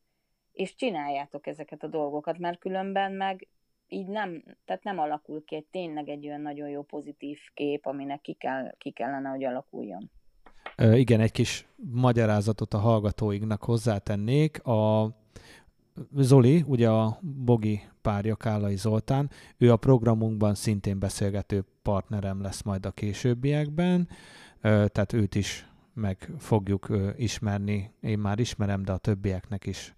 és 0.52 0.76
csináljátok 0.76 1.48
ezeket 1.48 1.84
a 1.84 1.88
dolgokat, 1.88 2.38
mert 2.38 2.60
különben 2.60 3.12
meg 3.12 3.48
így 3.88 4.08
nem, 4.08 4.44
tehát 4.66 4.84
nem 4.84 5.00
alakul 5.00 5.44
ki 5.44 5.56
egy 5.56 5.66
tényleg 5.66 6.10
egy 6.10 6.28
olyan 6.28 6.42
nagyon 6.42 6.70
jó 6.70 6.84
pozitív 6.84 7.40
kép, 7.54 7.86
aminek 7.86 8.22
ki, 8.22 8.34
kell, 8.34 8.76
ki 8.78 8.92
kellene, 8.92 9.30
hogy 9.30 9.44
alakuljon. 9.44 10.12
Igen, 10.78 11.20
egy 11.20 11.32
kis 11.32 11.68
magyarázatot 11.76 12.74
a 12.74 12.78
hallgatóinknak 12.78 13.64
hozzátennék. 13.64 14.64
A 14.64 15.12
Zoli, 16.16 16.64
ugye 16.68 16.90
a 16.90 17.20
Bogi 17.22 17.82
párja 18.02 18.36
Kálai 18.36 18.76
Zoltán, 18.76 19.30
ő 19.58 19.72
a 19.72 19.78
programunkban 19.78 20.56
szintén 20.56 21.00
beszélgető 21.00 21.66
partnerem 21.82 22.42
lesz 22.42 22.62
majd 22.62 22.86
a 22.86 22.92
későbbiekben, 22.92 24.10
tehát 24.62 25.14
őt 25.14 25.36
is 25.36 25.70
meg 25.94 26.32
fogjuk 26.38 26.88
ismerni. 27.18 27.92
Én 28.02 28.20
már 28.20 28.40
ismerem, 28.40 28.84
de 28.84 28.92
a 28.92 28.98
többieknek 28.98 29.66
is 29.66 29.94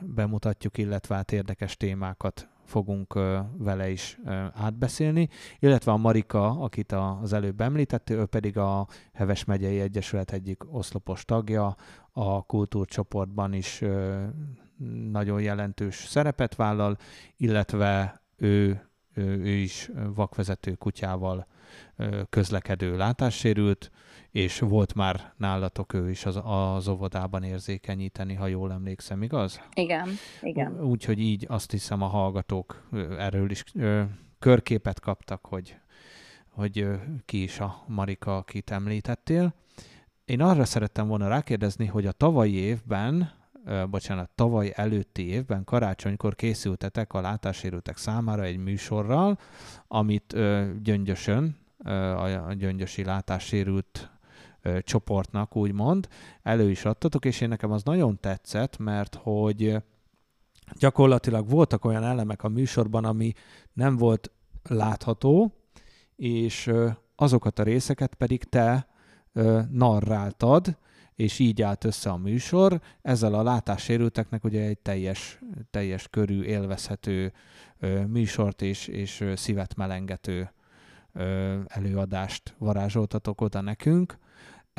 bemutatjuk, 0.00 0.78
illetve 0.78 1.14
hát 1.14 1.32
érdekes 1.32 1.76
témákat 1.76 2.48
fogunk 2.70 3.14
vele 3.58 3.90
is 3.90 4.18
átbeszélni, 4.54 5.28
illetve 5.58 5.92
a 5.92 5.96
Marika, 5.96 6.60
akit 6.60 6.92
az 6.92 7.32
előbb 7.32 7.60
említett, 7.60 8.10
ő 8.10 8.24
pedig 8.24 8.58
a 8.58 8.86
Heves 9.12 9.44
megyei 9.44 9.80
Egyesület 9.80 10.32
egyik 10.32 10.74
oszlopos 10.74 11.24
tagja, 11.24 11.76
a 12.12 12.42
kultúrcsoportban 12.42 13.52
is 13.52 13.82
nagyon 15.10 15.40
jelentős 15.40 15.94
szerepet 15.94 16.54
vállal, 16.54 16.96
illetve 17.36 18.22
ő, 18.36 18.88
ő 19.14 19.48
is 19.48 19.90
vakvezető 20.14 20.74
kutyával 20.74 21.46
közlekedő 22.30 22.96
látássérült, 22.96 23.90
és 24.30 24.58
volt 24.58 24.94
már 24.94 25.32
nálatok 25.36 25.92
ő 25.92 26.10
is 26.10 26.26
az, 26.26 26.40
az 26.44 26.88
óvodában 26.88 27.42
érzékenyíteni, 27.42 28.34
ha 28.34 28.46
jól 28.46 28.72
emlékszem, 28.72 29.22
igaz? 29.22 29.60
Igen, 29.74 30.08
igen. 30.42 30.80
Úgyhogy 30.84 31.18
így 31.20 31.46
azt 31.48 31.70
hiszem 31.70 32.02
a 32.02 32.06
hallgatók 32.06 32.88
erről 33.18 33.50
is 33.50 33.64
körképet 34.38 35.00
kaptak, 35.00 35.46
hogy, 35.46 35.76
hogy 36.48 36.88
ki 37.24 37.42
is 37.42 37.60
a 37.60 37.84
Marika, 37.86 38.36
akit 38.36 38.70
említettél. 38.70 39.54
Én 40.24 40.42
arra 40.42 40.64
szerettem 40.64 41.08
volna 41.08 41.28
rákérdezni, 41.28 41.86
hogy 41.86 42.06
a 42.06 42.12
tavalyi 42.12 42.54
évben, 42.54 43.38
bocsánat, 43.90 44.30
tavaly 44.34 44.72
előtti 44.74 45.26
évben, 45.26 45.64
karácsonykor 45.64 46.34
készültetek 46.34 47.12
a 47.12 47.20
látássérültek 47.20 47.96
számára 47.96 48.42
egy 48.42 48.56
műsorral, 48.56 49.38
amit 49.88 50.36
Gyöngyösön, 50.82 51.59
a 52.46 52.52
gyöngyösi 52.52 53.04
látássérült 53.04 54.10
csoportnak, 54.80 55.56
úgymond, 55.56 56.08
elő 56.42 56.70
is 56.70 56.84
adtatok, 56.84 57.24
és 57.24 57.40
én 57.40 57.48
nekem 57.48 57.72
az 57.72 57.82
nagyon 57.82 58.20
tetszett, 58.20 58.78
mert 58.78 59.14
hogy 59.14 59.76
gyakorlatilag 60.78 61.48
voltak 61.48 61.84
olyan 61.84 62.04
elemek 62.04 62.42
a 62.42 62.48
műsorban, 62.48 63.04
ami 63.04 63.32
nem 63.72 63.96
volt 63.96 64.30
látható, 64.62 65.54
és 66.16 66.70
azokat 67.16 67.58
a 67.58 67.62
részeket 67.62 68.14
pedig 68.14 68.44
te 68.44 68.88
narráltad, 69.70 70.76
és 71.14 71.38
így 71.38 71.62
állt 71.62 71.84
össze 71.84 72.10
a 72.10 72.16
műsor. 72.16 72.80
Ezzel 73.02 73.34
a 73.34 73.42
látássérülteknek 73.42 74.44
ugye 74.44 74.62
egy 74.62 74.78
teljes, 74.78 75.38
teljes 75.70 76.08
körű, 76.08 76.42
élvezhető 76.42 77.32
műsort 78.06 78.62
és, 78.62 78.86
és 78.86 79.24
szívet 79.34 79.76
melengető 79.76 80.50
előadást 81.66 82.54
varázsoltatok 82.58 83.40
oda 83.40 83.60
nekünk 83.60 84.18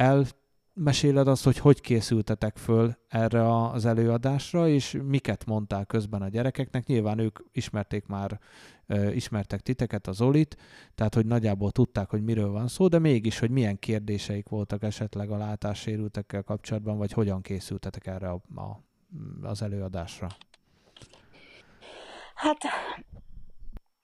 elmeséled 0.02 1.28
azt, 1.28 1.44
hogy 1.44 1.58
hogy 1.58 1.82
készültetek 1.82 2.58
föl 2.58 2.96
erre 3.08 3.70
az 3.70 3.86
előadásra, 3.86 4.68
és 4.68 5.00
miket 5.04 5.46
mondtál 5.46 5.86
közben 5.86 6.22
a 6.22 6.28
gyerekeknek. 6.28 6.86
Nyilván 6.86 7.20
ők 7.20 7.40
ismerték 7.52 8.06
már, 8.06 8.40
ismertek 9.14 9.60
titeket, 9.60 10.08
az 10.08 10.22
Olit, 10.22 10.58
tehát 10.96 11.16
hogy 11.16 11.26
nagyjából 11.26 11.72
tudták, 11.72 12.10
hogy 12.10 12.24
miről 12.24 12.52
van 12.52 12.68
szó, 12.68 12.88
de 12.88 13.00
mégis, 13.00 13.40
hogy 13.40 13.50
milyen 13.50 13.80
kérdéseik 13.80 14.50
voltak 14.50 14.84
esetleg 14.84 15.32
a 15.32 15.38
látássérültekkel 15.38 16.44
kapcsolatban, 16.44 16.98
vagy 16.98 17.12
hogyan 17.12 17.42
készültetek 17.42 18.08
erre 18.08 18.30
a, 18.30 18.42
a, 18.56 18.84
az 19.42 19.62
előadásra. 19.62 20.28
Hát 22.36 22.58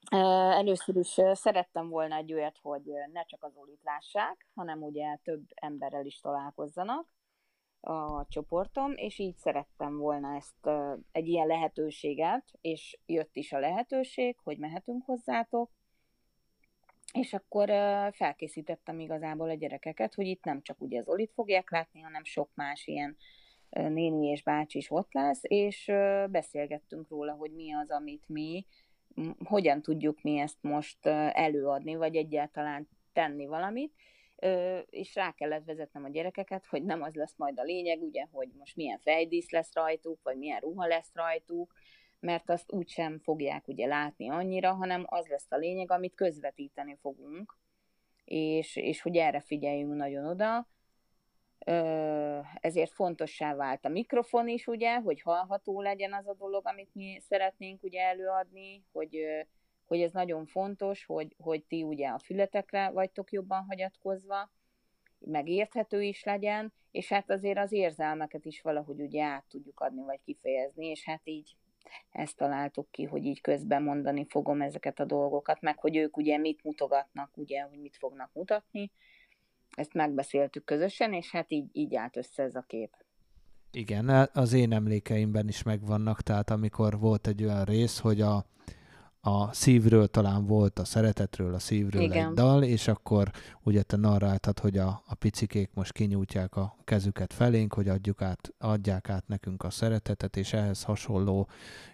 Először 0.10 0.96
is 0.96 1.20
szerettem 1.34 1.90
volna 1.90 2.16
egy 2.16 2.34
olyat, 2.34 2.58
hogy 2.62 2.84
ne 3.12 3.24
csak 3.24 3.44
az 3.44 3.56
Olit 3.56 3.84
lássák, 3.84 4.48
hanem 4.56 4.84
ugye 4.84 5.18
több 5.24 5.44
emberrel 5.56 6.06
is 6.06 6.20
találkozzanak 6.20 7.08
a 7.80 8.26
csoportom, 8.28 8.92
és 8.96 9.20
így 9.20 9.36
szerettem 9.36 9.98
volna 9.98 10.36
ezt 10.36 10.70
egy 11.12 11.28
ilyen 11.28 11.48
lehetőséget, 11.48 12.44
és 12.62 12.98
jött 13.06 13.36
is 13.36 13.54
a 13.54 13.60
lehetőség, 13.60 14.38
hogy 14.44 14.58
mehetünk 14.58 15.04
hozzátok, 15.06 15.72
és 17.14 17.34
akkor 17.34 17.70
felkészítettem 18.12 19.00
igazából 19.00 19.50
a 19.50 19.54
gyerekeket, 19.54 20.14
hogy 20.14 20.26
itt 20.26 20.44
nem 20.44 20.62
csak 20.62 20.82
ugye 20.82 21.00
az 21.00 21.08
Olit 21.08 21.32
fogják 21.34 21.72
látni, 21.72 22.02
hanem 22.02 22.24
sok 22.24 22.50
más 22.54 22.88
ilyen 22.88 23.18
néni 23.70 24.28
és 24.28 24.44
bácsi 24.44 24.78
is 24.78 24.92
ott 24.92 25.14
lesz, 25.14 25.42
és 25.42 25.92
beszélgettünk 26.30 27.10
róla, 27.10 27.34
hogy 27.34 27.52
mi 27.52 27.74
az, 27.74 27.90
amit 27.90 28.24
mi 28.28 28.66
hogyan 29.44 29.82
tudjuk 29.82 30.22
mi 30.22 30.38
ezt 30.38 30.58
most 30.62 31.06
előadni, 31.32 31.96
vagy 31.96 32.16
egyáltalán 32.16 32.90
tenni 33.14 33.46
valamit, 33.46 33.94
és 34.90 35.16
rá 35.16 35.32
kellett 35.32 35.66
vezetnem 35.66 36.04
a 36.04 36.10
gyerekeket, 36.10 36.66
hogy 36.66 36.84
nem 36.84 37.02
az 37.02 37.14
lesz 37.14 37.36
majd 37.38 37.60
a 37.60 37.64
lényeg, 37.64 38.02
ugye, 38.02 38.26
hogy 38.32 38.50
most 38.58 38.76
milyen 38.76 39.00
fejdísz 39.00 39.50
lesz 39.50 39.74
rajtuk, 39.74 40.20
vagy 40.24 40.38
milyen 40.38 40.60
ruha 40.60 40.88
lesz 40.88 41.12
rajtuk, 41.14 41.74
mert 42.20 42.50
azt 42.50 42.72
úgysem 42.72 43.20
fogják 43.20 43.68
ugye 43.68 43.86
látni 43.86 44.30
annyira, 44.30 44.74
hanem 44.74 45.06
az 45.08 45.28
lesz 45.28 45.52
a 45.52 45.58
lényeg, 45.58 45.92
amit 45.92 46.16
közvetíteni 46.16 46.98
fogunk, 47.02 47.58
és, 48.26 48.76
és 48.76 49.02
hogy 49.02 49.16
erre 49.16 49.40
figyeljünk 49.40 49.94
nagyon 49.96 50.26
oda. 50.26 50.68
Ezért 52.60 52.92
fontossá 52.92 53.56
vált 53.56 53.86
a 53.86 53.90
mikrofon 53.90 54.48
is, 54.48 54.68
ugye, 54.68 55.00
hogy 55.00 55.22
hallható 55.22 55.82
legyen 55.82 56.14
az 56.14 56.28
a 56.28 56.34
dolog, 56.34 56.68
amit 56.68 56.94
mi 56.94 57.20
szeretnénk 57.20 57.84
ugye 57.84 58.02
előadni, 58.02 58.84
hogy, 58.92 59.18
hogy 59.86 60.02
ez 60.02 60.12
nagyon 60.12 60.46
fontos, 60.46 61.06
hogy, 61.06 61.36
hogy 61.38 61.64
ti 61.64 61.84
ugye 61.84 62.08
a 62.08 62.20
fületekre 62.20 62.90
vagytok 62.90 63.32
jobban 63.32 63.66
hagyatkozva, 63.68 64.52
megérthető 65.20 66.02
is 66.02 66.24
legyen, 66.24 66.74
és 66.92 67.10
hát 67.10 67.30
azért 67.30 67.58
az 67.58 67.72
érzelmeket 67.72 68.46
is 68.46 68.62
valahogy 68.62 69.02
ugye 69.02 69.24
át 69.24 69.46
tudjuk 69.50 69.80
adni, 69.80 70.04
vagy 70.04 70.20
kifejezni, 70.26 70.86
és 70.86 71.04
hát 71.04 71.22
így 71.24 71.56
ezt 72.12 72.38
találtuk 72.38 72.92
ki, 72.92 73.04
hogy 73.04 73.26
így 73.26 73.42
közben 73.42 73.84
mondani 73.84 74.26
fogom 74.30 74.62
ezeket 74.62 75.00
a 75.00 75.06
dolgokat, 75.06 75.62
meg 75.62 75.80
hogy 75.80 75.96
ők 75.96 76.18
ugye 76.18 76.38
mit 76.38 76.64
mutogatnak, 76.64 77.38
ugye, 77.38 77.62
hogy 77.62 77.80
mit 77.80 77.98
fognak 77.98 78.30
mutatni. 78.34 78.92
Ezt 79.78 79.94
megbeszéltük 79.94 80.66
közösen, 80.66 81.14
és 81.14 81.32
hát 81.32 81.52
így, 81.52 81.70
így 81.72 81.96
állt 81.96 82.18
össze 82.18 82.44
ez 82.44 82.56
a 82.56 82.64
kép. 82.68 82.96
Igen, 83.72 84.10
az 84.34 84.54
én 84.54 84.74
emlékeimben 84.74 85.48
is 85.48 85.64
megvannak, 85.64 86.22
tehát 86.22 86.50
amikor 86.50 87.00
volt 87.00 87.28
egy 87.28 87.44
olyan 87.44 87.64
rész, 87.64 88.00
hogy 88.00 88.22
a, 88.22 88.46
a 89.22 89.54
szívről 89.54 90.08
talán 90.08 90.46
volt, 90.46 90.80
a 90.80 90.86
szeretetről, 90.86 91.54
a 91.54 91.60
szívről 91.60 92.02
Igen. 92.02 92.28
egy 92.28 92.34
dal, 92.34 92.64
és 92.64 92.88
akkor 92.88 93.32
ugye 93.64 93.84
te 93.84 93.98
narráltad, 93.98 94.60
hogy 94.60 94.78
a, 94.78 95.04
a 95.06 95.16
picikék 95.16 95.70
most 95.74 95.92
kinyújtják 95.92 96.56
a 96.56 96.76
kezüket 96.84 97.34
felénk, 97.34 97.74
hogy 97.74 97.88
adjuk 97.88 98.22
át, 98.22 98.54
adják 98.58 99.10
át 99.10 99.28
nekünk 99.28 99.64
a 99.64 99.70
szeretetet, 99.70 100.38
és 100.38 100.54
ehhez 100.54 100.84
hasonló 100.84 101.50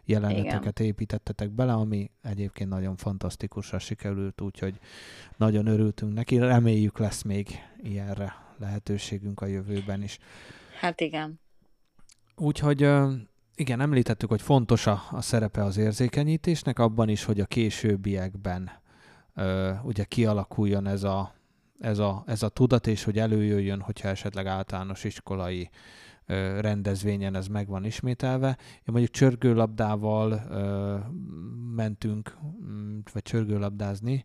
jeleneteket 0.06 0.80
Igen. 0.80 0.92
építettetek 0.92 1.50
bele, 1.50 1.74
ami 1.74 2.12
egyébként 2.22 2.70
nagyon 2.70 2.96
fantasztikusra 2.96 3.80
sikerült, 3.80 4.42
úgyhogy 4.42 4.80
nagyon 5.38 5.66
örültünk 5.66 6.14
neki, 6.14 6.38
reméljük 6.38 6.98
lesz 6.98 7.22
még 7.22 7.48
ilyenre 7.78 8.34
lehetőségünk 8.58 9.42
a 9.42 9.46
jövőben 9.46 10.04
is. 10.04 10.18
Hát 10.80 11.02
igen. 11.02 11.40
Úgyhogy 12.36 12.90
igen, 13.64 13.82
említettük, 13.82 14.30
hogy 14.30 14.42
fontos 14.42 14.88
a, 14.88 15.02
a 15.12 15.22
szerepe 15.22 15.64
az 15.64 15.78
érzékenyítésnek, 15.78 16.80
abban 16.80 17.10
is, 17.10 17.24
hogy 17.24 17.40
a 17.40 17.46
későbbiekben 17.46 18.72
ö, 19.36 19.72
ugye 19.84 20.04
kialakuljon 20.04 20.88
ez 20.88 21.04
a, 21.04 21.34
ez, 21.80 22.00
a, 22.00 22.24
ez 22.28 22.44
a 22.44 22.50
tudat, 22.50 22.88
és 22.88 23.04
hogy 23.04 23.20
előjöjjön, 23.20 23.80
hogyha 23.80 24.08
esetleg 24.08 24.48
általános 24.48 25.04
iskolai 25.04 25.70
ö, 26.26 26.60
rendezvényen 26.62 27.36
ez 27.36 27.48
meg 27.48 27.68
van 27.68 27.86
ismételve. 27.86 28.58
Én 28.76 28.84
mondjuk 28.86 29.12
csörgőlabdával 29.12 30.32
ö, 30.50 30.98
mentünk, 31.76 32.38
mm, 32.64 33.00
vagy 33.14 33.22
csörgőlabdázni, 33.22 34.24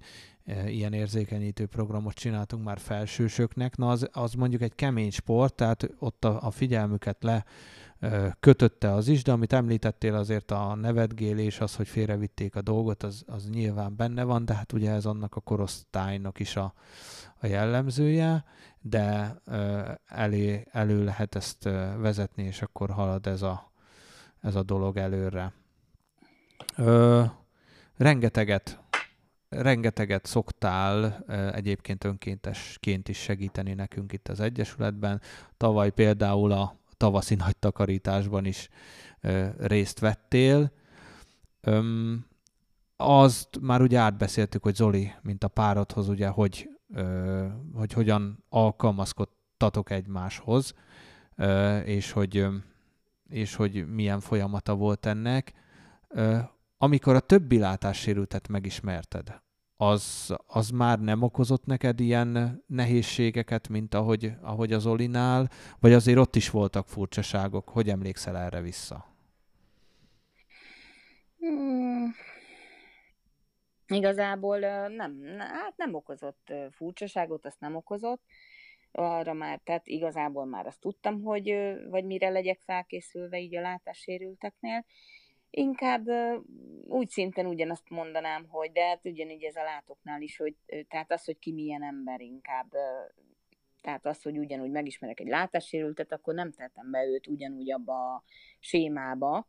ilyen 0.66 0.92
érzékenyítő 0.92 1.66
programot 1.66 2.14
csináltunk 2.14 2.64
már 2.64 2.78
felsősöknek, 2.78 3.76
na 3.76 3.88
az, 3.88 4.08
az 4.12 4.32
mondjuk 4.32 4.62
egy 4.62 4.74
kemény 4.74 5.10
sport, 5.10 5.54
tehát 5.54 5.90
ott 5.98 6.24
a, 6.24 6.38
a 6.42 6.50
figyelmüket 6.50 7.22
le 7.22 7.44
kötötte 8.40 8.92
az 8.92 9.08
is, 9.08 9.22
de 9.22 9.32
amit 9.32 9.52
említettél 9.52 10.14
azért 10.14 10.50
a 10.50 10.74
nevetgélés, 10.74 11.60
az, 11.60 11.76
hogy 11.76 11.88
félrevitték 11.88 12.56
a 12.56 12.62
dolgot, 12.62 13.02
az, 13.02 13.24
az 13.26 13.48
nyilván 13.50 13.96
benne 13.96 14.22
van, 14.22 14.44
de 14.44 14.54
hát 14.54 14.72
ugye 14.72 14.90
ez 14.90 15.06
annak 15.06 15.36
a 15.36 15.40
korosztálynak 15.40 16.40
is 16.40 16.56
a, 16.56 16.74
a 17.40 17.46
jellemzője, 17.46 18.44
de 18.80 19.36
elé, 20.06 20.66
elő 20.70 21.04
lehet 21.04 21.34
ezt 21.34 21.62
vezetni, 21.96 22.42
és 22.42 22.62
akkor 22.62 22.90
halad 22.90 23.26
ez 23.26 23.42
a, 23.42 23.72
ez 24.40 24.54
a 24.54 24.62
dolog 24.62 24.96
előre. 24.96 25.52
Ö, 26.76 27.24
rengeteget 27.96 28.80
rengeteget 29.48 30.26
szoktál 30.26 31.24
egyébként 31.54 32.04
önkéntesként 32.04 33.08
is 33.08 33.18
segíteni 33.18 33.74
nekünk 33.74 34.12
itt 34.12 34.28
az 34.28 34.40
Egyesületben. 34.40 35.20
Tavaly 35.56 35.90
például 35.90 36.52
a 36.52 36.76
tavaszi 36.98 37.34
nagy 37.34 37.56
takarításban 37.56 38.44
is 38.44 38.68
részt 39.58 39.98
vettél. 39.98 40.72
Azt 42.96 43.58
már 43.60 43.80
ugye 43.80 43.98
átbeszéltük, 43.98 44.62
hogy 44.62 44.74
Zoli, 44.74 45.12
mint 45.22 45.44
a 45.44 45.48
párodhoz, 45.48 46.08
ugye, 46.08 46.28
hogy, 46.28 46.68
hogy 47.74 47.92
hogyan 47.92 48.44
alkalmazkodtatok 48.48 49.90
egymáshoz, 49.90 50.74
és, 51.84 52.10
hogy, 52.10 52.46
és 53.28 53.54
hogy 53.54 53.88
milyen 53.88 54.20
folyamata 54.20 54.74
volt 54.74 55.06
ennek. 55.06 55.52
Amikor 56.78 57.14
a 57.14 57.20
többi 57.20 57.58
látássérültet 57.58 58.48
megismerted, 58.48 59.42
az, 59.80 60.34
az 60.46 60.70
már 60.70 61.00
nem 61.00 61.22
okozott 61.22 61.66
neked 61.66 62.00
ilyen 62.00 62.62
nehézségeket, 62.66 63.68
mint 63.68 63.94
ahogy, 63.94 64.32
ahogy 64.42 64.72
az 64.72 64.86
Olinál, 64.86 65.48
vagy 65.80 65.92
azért 65.92 66.18
ott 66.18 66.36
is 66.36 66.50
voltak 66.50 66.88
furcsaságok? 66.88 67.68
Hogy 67.68 67.88
emlékszel 67.88 68.36
erre 68.36 68.60
vissza? 68.60 69.06
Hmm. 71.38 72.14
Igazából 73.86 74.58
nem, 74.88 75.22
hát 75.38 75.76
nem 75.76 75.94
okozott 75.94 76.52
furcsaságot, 76.70 77.46
azt 77.46 77.60
nem 77.60 77.76
okozott. 77.76 78.22
Arra 78.92 79.32
már, 79.32 79.60
tehát 79.64 79.86
igazából 79.86 80.44
már 80.44 80.66
azt 80.66 80.80
tudtam, 80.80 81.22
hogy 81.22 81.54
vagy 81.88 82.04
mire 82.04 82.28
legyek 82.28 82.60
felkészülve 82.64 83.38
így 83.38 83.56
a 83.56 83.60
látássérülteknél. 83.60 84.84
Inkább 85.50 86.06
úgy 86.84 87.08
szinten 87.08 87.46
ugyanazt 87.46 87.90
mondanám, 87.90 88.46
hogy 88.48 88.72
de 88.72 88.84
hát 88.84 89.04
ugyanígy 89.04 89.42
ez 89.42 89.56
a 89.56 89.62
látóknál 89.62 90.22
is, 90.22 90.36
hogy 90.36 90.54
tehát 90.88 91.12
az, 91.12 91.24
hogy 91.24 91.38
ki 91.38 91.52
milyen 91.52 91.82
ember 91.82 92.20
inkább, 92.20 92.72
tehát 93.80 94.06
az, 94.06 94.22
hogy 94.22 94.38
ugyanúgy 94.38 94.70
megismerek 94.70 95.20
egy 95.20 95.28
látássérültet, 95.28 96.12
akkor 96.12 96.34
nem 96.34 96.52
tettem 96.52 96.90
be 96.90 97.04
őt 97.04 97.26
ugyanúgy 97.26 97.72
abba 97.72 98.14
a 98.14 98.22
sémába, 98.58 99.48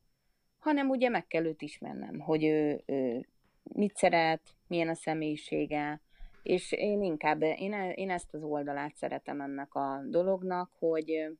hanem 0.59 0.89
ugye 0.89 1.09
meg 1.09 1.27
kell 1.27 1.45
őt 1.45 1.61
ismernem, 1.61 2.19
hogy 2.19 2.43
ő, 2.43 2.83
ő 2.85 3.27
mit 3.63 3.95
szeret, 3.95 4.41
milyen 4.67 4.89
a 4.89 4.95
személyisége, 4.95 6.01
és 6.43 6.71
én 6.71 7.01
inkább, 7.01 7.41
én, 7.41 7.73
én 7.95 8.09
ezt 8.09 8.33
az 8.33 8.43
oldalát 8.43 8.95
szeretem 8.95 9.41
ennek 9.41 9.73
a 9.73 10.01
dolognak, 10.05 10.71
hogy, 10.79 11.37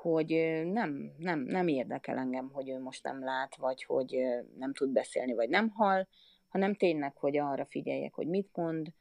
hogy 0.00 0.28
nem, 0.64 1.14
nem, 1.16 1.40
nem 1.40 1.68
érdekel 1.68 2.18
engem, 2.18 2.50
hogy 2.52 2.68
ő 2.68 2.80
most 2.80 3.02
nem 3.02 3.24
lát, 3.24 3.56
vagy 3.56 3.84
hogy 3.84 4.16
nem 4.56 4.72
tud 4.72 4.90
beszélni, 4.90 5.34
vagy 5.34 5.48
nem 5.48 5.68
hall, 5.68 6.06
hanem 6.48 6.74
tényleg, 6.74 7.16
hogy 7.16 7.36
arra 7.36 7.64
figyeljek, 7.64 8.14
hogy 8.14 8.26
mit 8.26 8.56
mond, 8.56 8.92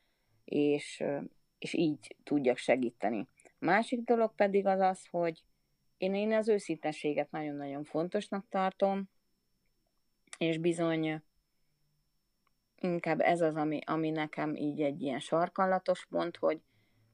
és, 0.45 1.03
és 1.57 1.73
így 1.73 2.15
tudjak 2.23 2.57
segíteni. 2.57 3.27
Másik 3.59 4.03
dolog 4.03 4.35
pedig 4.35 4.65
az 4.65 4.79
az, 4.79 5.07
hogy 5.09 5.43
én, 5.97 6.15
én 6.15 6.33
az 6.33 6.47
őszintességet 6.47 7.31
nagyon-nagyon 7.31 7.83
fontosnak 7.83 8.45
tartom, 8.49 9.09
és 10.37 10.57
bizony 10.57 11.21
inkább 12.75 13.19
ez 13.19 13.41
az, 13.41 13.55
ami, 13.55 13.79
ami 13.85 14.09
nekem 14.09 14.55
így 14.55 14.81
egy 14.81 15.01
ilyen 15.01 15.19
sarkallatos 15.19 16.05
pont, 16.09 16.37
hogy, 16.37 16.61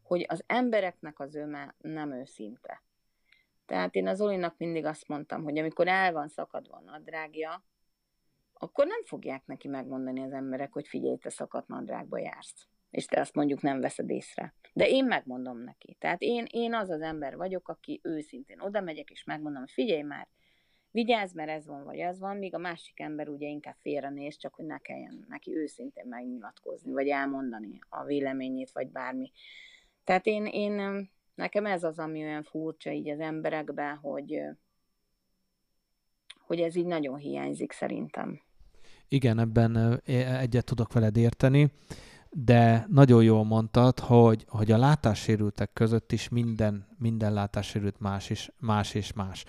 hogy 0.01 0.25
az 0.27 0.43
embereknek 0.47 1.19
az 1.19 1.35
öme 1.35 1.75
nem 1.77 2.11
őszinte. 2.11 2.83
Tehát 3.73 3.95
én 3.95 4.07
az 4.07 4.21
Olinak 4.21 4.57
mindig 4.57 4.85
azt 4.85 5.07
mondtam, 5.07 5.43
hogy 5.43 5.57
amikor 5.57 5.87
el 5.87 6.11
van 6.11 6.27
szakadva 6.27 6.75
a 6.75 6.81
nadrágja, 6.91 7.65
akkor 8.53 8.87
nem 8.87 9.03
fogják 9.03 9.45
neki 9.45 9.67
megmondani 9.67 10.21
az 10.21 10.31
emberek, 10.31 10.73
hogy 10.73 10.87
figyelj, 10.87 11.17
te 11.17 11.29
szakadt 11.29 11.67
nadrágba 11.67 12.17
jársz. 12.17 12.67
És 12.89 13.05
te 13.05 13.19
azt 13.19 13.35
mondjuk 13.35 13.61
nem 13.61 13.79
veszed 13.79 14.09
észre. 14.09 14.55
De 14.73 14.87
én 14.87 15.05
megmondom 15.05 15.57
neki. 15.57 15.95
Tehát 15.99 16.21
én, 16.21 16.45
én 16.49 16.73
az 16.73 16.89
az 16.89 17.01
ember 17.01 17.35
vagyok, 17.35 17.69
aki 17.69 17.99
őszintén 18.03 18.59
oda 18.59 18.81
megyek, 18.81 19.09
és 19.09 19.23
megmondom, 19.23 19.61
hogy 19.61 19.71
figyelj 19.71 20.01
már, 20.01 20.27
vigyázz, 20.91 21.33
mert 21.33 21.49
ez 21.49 21.67
van, 21.67 21.83
vagy 21.83 22.01
az 22.01 22.19
van, 22.19 22.37
míg 22.37 22.53
a 22.53 22.57
másik 22.57 22.99
ember 22.99 23.29
ugye 23.29 23.47
inkább 23.47 23.77
félrenéz, 23.79 24.37
csak 24.37 24.55
hogy 24.55 24.65
ne 24.65 24.77
kelljen 24.77 25.25
neki 25.27 25.55
őszintén 25.55 26.05
megnyilatkozni, 26.07 26.91
vagy 26.91 27.07
elmondani 27.07 27.79
a 27.89 28.03
véleményét, 28.03 28.71
vagy 28.71 28.87
bármi. 28.87 29.31
Tehát 30.03 30.25
én, 30.25 30.45
én 30.45 31.09
Nekem 31.35 31.65
ez 31.65 31.83
az, 31.83 31.99
ami 31.99 32.23
olyan 32.23 32.43
furcsa 32.43 32.91
így 32.91 33.09
az 33.09 33.19
emberekben, 33.19 33.95
hogy, 33.95 34.41
hogy 36.39 36.59
ez 36.59 36.75
így 36.75 36.85
nagyon 36.85 37.17
hiányzik 37.17 37.71
szerintem. 37.71 38.41
Igen, 39.07 39.39
ebben 39.39 40.01
egyet 40.05 40.65
tudok 40.65 40.93
veled 40.93 41.17
érteni, 41.17 41.71
de 42.29 42.85
nagyon 42.89 43.23
jól 43.23 43.43
mondtad, 43.43 43.99
hogy, 43.99 44.45
hogy 44.47 44.71
a 44.71 44.77
látássérültek 44.77 45.73
között 45.73 46.11
is 46.11 46.29
minden, 46.29 46.87
minden 46.97 47.33
látássérült 47.33 47.99
más 47.99 48.29
és 48.29 48.51
más. 48.59 48.93
És 48.93 49.13
más. 49.13 49.45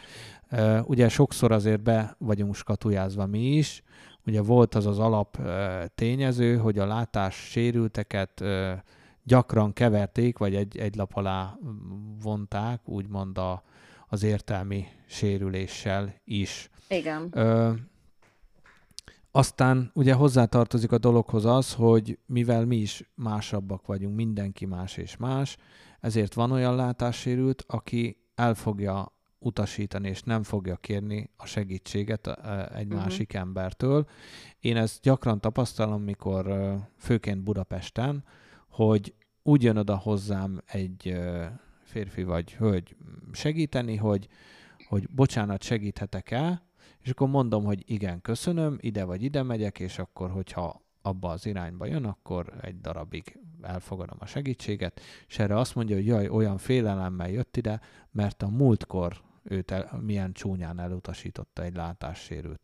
Ugye 0.83 1.09
sokszor 1.09 1.53
azért 1.53 1.83
be 1.83 2.15
vagyunk 2.19 2.55
skatujázva 2.55 3.27
mi 3.27 3.57
is, 3.57 3.83
ugye 4.27 4.43
volt 4.43 4.75
az 4.75 4.87
az 4.87 4.99
alap 4.99 5.39
tényező, 5.95 6.57
hogy 6.57 6.79
a 6.79 6.87
látássérülteket 6.87 8.45
gyakran 9.25 9.73
keverték, 9.73 10.39
vagy 10.39 10.55
egy, 10.55 10.79
egy 10.79 10.97
lap 10.97 11.17
alá 11.17 11.59
vonták, 12.23 12.89
úgymond 12.89 13.39
a, 13.39 13.63
az 14.09 14.23
értelmi 14.23 14.87
sérüléssel 15.07 16.15
is. 16.25 16.71
Igen. 16.89 17.29
Ö, 17.33 17.73
aztán 19.31 19.91
ugye 19.95 20.15
hozzátartozik 20.15 20.93
a 20.93 20.99
dologhoz 20.99 21.45
az, 21.45 21.75
hogy 21.75 22.19
mivel 22.27 22.65
mi 22.65 22.77
is 22.77 23.11
másabbak 23.15 23.87
vagyunk, 23.87 24.17
mindenki 24.17 24.67
más 24.67 24.97
és 24.97 25.17
más, 25.17 25.57
ezért 26.01 26.35
van 26.35 26.51
olyan 26.51 26.75
látássérült, 26.75 27.65
aki 27.67 28.17
el 28.35 28.55
fogja 28.55 29.13
utasítani, 29.39 30.09
és 30.09 30.23
nem 30.23 30.43
fogja 30.43 30.77
kérni 30.77 31.31
a 31.37 31.47
segítséget 31.47 32.27
egy 32.75 32.87
uh-huh. 32.87 33.03
másik 33.03 33.33
embertől. 33.33 34.07
Én 34.61 34.77
ezt 34.77 35.01
gyakran 35.03 35.41
tapasztalom, 35.41 36.03
mikor 36.03 36.75
főként 36.99 37.43
Budapesten, 37.43 38.25
hogy 38.75 39.15
úgy 39.43 39.63
jön 39.63 39.77
oda 39.77 39.97
hozzám 39.97 40.61
egy 40.67 41.17
férfi 41.83 42.23
vagy 42.23 42.55
hölgy 42.55 42.97
segíteni, 43.33 43.97
hogy, 43.97 44.29
hogy 44.89 45.09
bocsánat, 45.11 45.63
segíthetek 45.63 46.31
el, 46.31 46.63
és 47.01 47.11
akkor 47.11 47.29
mondom, 47.29 47.65
hogy 47.65 47.83
igen, 47.87 48.21
köszönöm, 48.21 48.79
ide 48.81 49.05
vagy 49.05 49.23
ide 49.23 49.43
megyek, 49.43 49.79
és 49.79 49.99
akkor, 49.99 50.31
hogyha 50.31 50.83
abba 51.03 51.29
az 51.29 51.47
irányba 51.47 51.87
jön, 51.87 52.05
akkor 52.05 52.53
egy 52.61 52.81
darabig 52.81 53.39
elfogadom 53.63 54.17
a 54.21 54.27
segítséget, 54.27 55.01
és 55.29 55.39
erre 55.39 55.59
azt 55.59 55.75
mondja, 55.75 55.97
hogy 55.97 56.07
jaj, 56.07 56.29
olyan 56.29 56.59
félelemmel 56.59 57.31
jött 57.31 57.57
ide, 57.57 57.81
mert 58.11 58.43
a 58.43 58.49
múltkor 58.49 59.23
őt 59.43 59.71
el, 59.71 59.99
milyen 60.03 60.33
csúnyán 60.33 60.81
elutasította 60.81 61.63
egy 61.63 61.75
látássérült. 61.75 62.61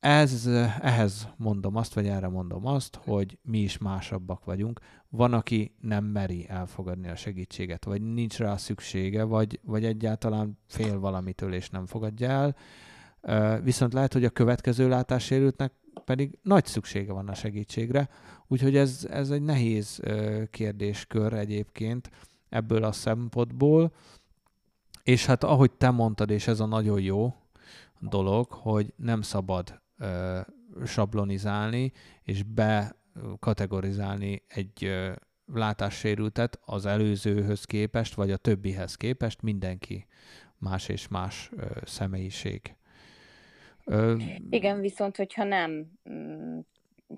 Ez, 0.00 0.46
ehhez 0.80 1.28
mondom 1.36 1.76
azt, 1.76 1.94
vagy 1.94 2.06
erre 2.06 2.28
mondom 2.28 2.66
azt, 2.66 2.98
hogy 3.04 3.38
mi 3.42 3.58
is 3.58 3.78
másabbak 3.78 4.44
vagyunk. 4.44 4.80
Van, 5.08 5.32
aki 5.32 5.74
nem 5.80 6.04
meri 6.04 6.48
elfogadni 6.48 7.08
a 7.08 7.16
segítséget, 7.16 7.84
vagy 7.84 8.02
nincs 8.02 8.38
rá 8.38 8.56
szüksége, 8.56 9.22
vagy, 9.22 9.60
vagy 9.62 9.84
egyáltalán 9.84 10.58
fél 10.66 10.98
valamitől 10.98 11.54
és 11.54 11.70
nem 11.70 11.86
fogadja 11.86 12.54
el. 13.22 13.60
Viszont 13.60 13.92
lehet, 13.92 14.12
hogy 14.12 14.24
a 14.24 14.30
következő 14.30 14.88
látássérültnek 14.88 15.72
pedig 16.04 16.38
nagy 16.42 16.66
szüksége 16.66 17.12
van 17.12 17.28
a 17.28 17.34
segítségre, 17.34 18.08
úgyhogy 18.46 18.76
ez, 18.76 19.06
ez 19.10 19.30
egy 19.30 19.42
nehéz 19.42 20.00
kérdéskör 20.50 21.32
egyébként 21.32 22.10
ebből 22.48 22.84
a 22.84 22.92
szempontból. 22.92 23.92
És 25.02 25.26
hát 25.26 25.44
ahogy 25.44 25.70
te 25.70 25.90
mondtad, 25.90 26.30
és 26.30 26.46
ez 26.46 26.60
a 26.60 26.66
nagyon 26.66 27.00
jó 27.00 27.34
dolog, 28.00 28.46
hogy 28.50 28.92
nem 28.96 29.22
szabad 29.22 29.80
ö, 29.98 30.40
sablonizálni, 30.84 31.92
és 32.22 32.42
bekategorizálni 32.42 34.42
egy 34.48 34.84
ö, 34.84 35.12
látássérültet 35.52 36.60
az 36.64 36.86
előzőhöz 36.86 37.64
képest, 37.64 38.14
vagy 38.14 38.30
a 38.30 38.36
többihez 38.36 38.94
képest, 38.94 39.42
mindenki 39.42 40.06
más 40.58 40.88
és 40.88 41.08
más 41.08 41.50
ö, 41.56 41.66
személyiség. 41.84 42.76
Ö, 43.84 44.16
Igen, 44.50 44.80
viszont 44.80 45.16
hogyha 45.16 45.44
nem, 45.44 45.92
mm, 46.10 46.58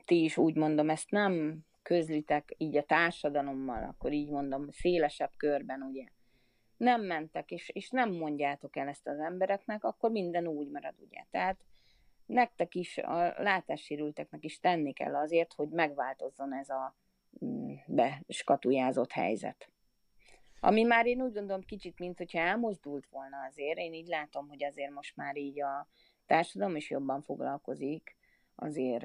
ti 0.05 0.25
is 0.25 0.37
úgy 0.37 0.55
mondom, 0.55 0.91
ezt 0.91 1.11
nem 1.11 1.65
közlitek 1.83 2.55
így 2.57 2.77
a 2.77 2.83
társadalommal, 2.83 3.83
akkor 3.83 4.13
így 4.13 4.29
mondom, 4.29 4.67
szélesebb 4.71 5.31
körben, 5.37 5.83
ugye, 5.83 6.05
nem 6.77 7.03
mentek, 7.03 7.51
és, 7.51 7.69
és 7.69 7.91
nem 7.91 8.13
mondjátok 8.13 8.77
el 8.77 8.89
ezt 8.89 9.07
az 9.07 9.19
embereknek, 9.19 9.85
akkor 9.85 10.11
minden 10.11 10.47
úgy 10.47 10.69
marad, 10.69 10.95
ugye. 10.99 11.25
Tehát 11.31 11.65
nektek 12.31 12.75
is, 12.75 12.99
a 12.99 13.43
látássérülteknek 13.43 14.45
is 14.45 14.59
tenni 14.59 14.93
kell 14.93 15.17
azért, 15.17 15.53
hogy 15.53 15.69
megváltozzon 15.69 16.55
ez 16.55 16.69
a 16.69 16.97
mm, 17.45 17.73
beskatujázott 17.87 19.13
helyzet. 19.13 19.71
Ami 20.61 20.83
már 20.83 21.07
én 21.07 21.23
úgy 21.23 21.33
gondolom 21.33 21.63
kicsit, 21.63 21.99
mint 21.99 22.19
hogyha 22.19 22.39
elmozdult 22.39 23.07
volna 23.11 23.37
azért, 23.49 23.79
én 23.79 23.93
így 23.93 24.07
látom, 24.07 24.49
hogy 24.49 24.65
azért 24.65 24.91
most 24.91 25.17
már 25.17 25.37
így 25.37 25.63
a 25.63 25.89
társadalom 26.27 26.77
is 26.77 26.91
jobban 26.91 27.23
foglalkozik 27.23 28.17
azért 28.55 29.05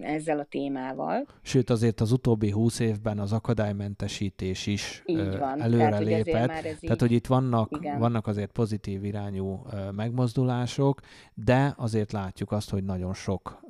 ezzel 0.00 0.38
a 0.38 0.44
témával. 0.44 1.26
Sőt, 1.42 1.70
azért 1.70 2.00
az 2.00 2.12
utóbbi 2.12 2.50
húsz 2.50 2.78
évben 2.78 3.18
az 3.18 3.32
akadálymentesítés 3.32 4.66
is 4.66 5.02
van. 5.38 5.60
előrelépett. 5.60 6.32
Tehát, 6.32 6.62
hogy, 6.62 6.76
Tehát, 6.80 7.00
hogy 7.00 7.12
itt 7.12 7.26
vannak, 7.26 7.78
vannak 7.98 8.26
azért 8.26 8.52
pozitív 8.52 9.04
irányú 9.04 9.66
megmozdulások, 9.92 11.00
de 11.34 11.74
azért 11.76 12.12
látjuk 12.12 12.52
azt, 12.52 12.70
hogy 12.70 12.84
nagyon 12.84 13.14
sok 13.14 13.60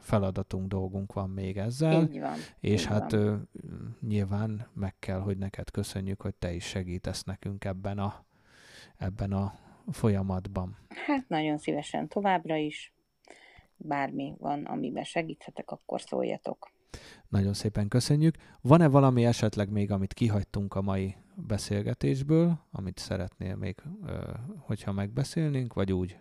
feladatunk, 0.00 0.68
dolgunk 0.68 1.12
van 1.12 1.30
még 1.30 1.56
ezzel. 1.56 2.02
Így 2.02 2.20
van. 2.20 2.36
És 2.60 2.80
Így 2.80 2.86
hát 2.86 3.12
van. 3.12 3.48
nyilván 4.08 4.66
meg 4.72 4.94
kell, 4.98 5.20
hogy 5.20 5.38
neked 5.38 5.70
köszönjük, 5.70 6.20
hogy 6.22 6.34
te 6.34 6.52
is 6.52 6.64
segítesz 6.64 7.22
nekünk 7.22 7.64
ebben 7.64 7.98
a, 7.98 8.24
ebben 8.96 9.32
a 9.32 9.54
folyamatban. 9.90 10.76
Hát 11.06 11.28
nagyon 11.28 11.58
szívesen 11.58 12.08
továbbra 12.08 12.56
is 12.56 12.93
bármi 13.76 14.34
van, 14.38 14.64
amiben 14.64 15.04
segíthetek, 15.04 15.70
akkor 15.70 16.00
szóljatok. 16.00 16.72
Nagyon 17.28 17.54
szépen 17.54 17.88
köszönjük. 17.88 18.36
Van-e 18.60 18.88
valami 18.88 19.24
esetleg 19.24 19.70
még, 19.70 19.90
amit 19.90 20.14
kihagytunk 20.14 20.74
a 20.74 20.82
mai 20.82 21.16
beszélgetésből, 21.34 22.58
amit 22.72 22.98
szeretnél 22.98 23.56
még, 23.56 23.82
hogyha 24.58 24.92
megbeszélnénk, 24.92 25.74
vagy 25.74 25.92
úgy 25.92 26.18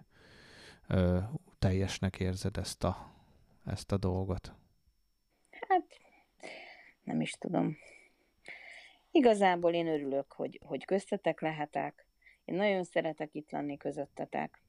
teljesnek 1.59 2.19
érzed 2.19 2.57
ezt 2.57 2.83
a, 2.83 3.13
ezt 3.65 3.91
a 3.91 3.97
dolgot? 3.97 4.53
Hát, 5.67 5.85
nem 7.03 7.21
is 7.21 7.31
tudom. 7.31 7.77
Igazából 9.11 9.73
én 9.73 9.87
örülök, 9.87 10.31
hogy, 10.31 10.59
hogy 10.65 10.85
köztetek 10.85 11.41
lehetek. 11.41 12.05
Én 12.45 12.55
nagyon 12.55 12.83
szeretek 12.83 13.29
itt 13.31 13.51
lenni 13.51 13.77
közöttetek 13.77 14.62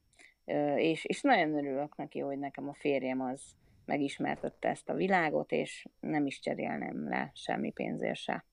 és, 0.76 1.04
és 1.04 1.20
nagyon 1.20 1.54
örülök 1.54 1.96
neki, 1.96 2.18
hogy 2.18 2.38
nekem 2.38 2.68
a 2.68 2.74
férjem 2.74 3.20
az 3.20 3.42
megismertette 3.84 4.68
ezt 4.68 4.88
a 4.88 4.94
világot, 4.94 5.52
és 5.52 5.86
nem 6.00 6.26
is 6.26 6.40
cserélnem 6.40 7.08
le 7.08 7.30
semmi 7.34 7.70
pénzért 7.70 8.18
se. 8.18 8.44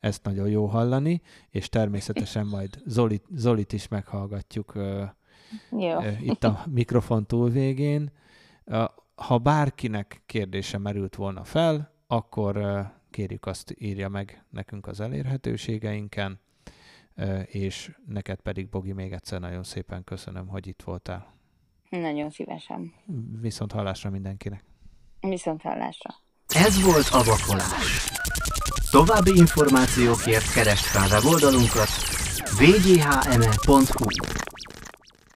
Ezt 0.00 0.24
nagyon 0.24 0.48
jó 0.48 0.66
hallani, 0.66 1.20
és 1.50 1.68
természetesen 1.68 2.46
majd 2.46 2.82
Zolit, 2.84 3.24
Zolit 3.34 3.72
is 3.72 3.88
meghallgatjuk 3.88 4.72
jó. 5.70 5.98
itt 6.20 6.44
a 6.44 6.64
mikrofon 6.70 7.26
túl 7.26 7.50
végén. 7.50 8.12
Ha 9.14 9.38
bárkinek 9.38 10.22
kérdése 10.26 10.78
merült 10.78 11.14
volna 11.14 11.44
fel, 11.44 11.94
akkor 12.06 12.82
kérjük 13.10 13.46
azt 13.46 13.74
írja 13.78 14.08
meg 14.08 14.44
nekünk 14.50 14.86
az 14.86 15.00
elérhetőségeinken, 15.00 16.40
és 17.46 17.94
neked 18.06 18.40
pedig, 18.40 18.68
Bogi, 18.68 18.92
még 18.92 19.12
egyszer 19.12 19.40
nagyon 19.40 19.62
szépen 19.62 20.04
köszönöm, 20.04 20.46
hogy 20.46 20.66
itt 20.66 20.82
voltál. 20.84 21.34
Nagyon 21.88 22.30
szívesen. 22.30 22.92
Viszont 23.40 23.72
hallásra 23.72 24.10
mindenkinek. 24.10 24.64
Viszont 25.20 25.62
hallásra. 25.62 26.14
Ez 26.46 26.82
volt 26.82 27.08
a 27.12 27.22
vakolás. 27.22 28.08
További 28.90 29.36
információkért 29.36 30.52
keresd 30.52 30.84
fel 30.84 31.08
weboldalunkat 31.08 31.88
wghme.hu 32.60 34.06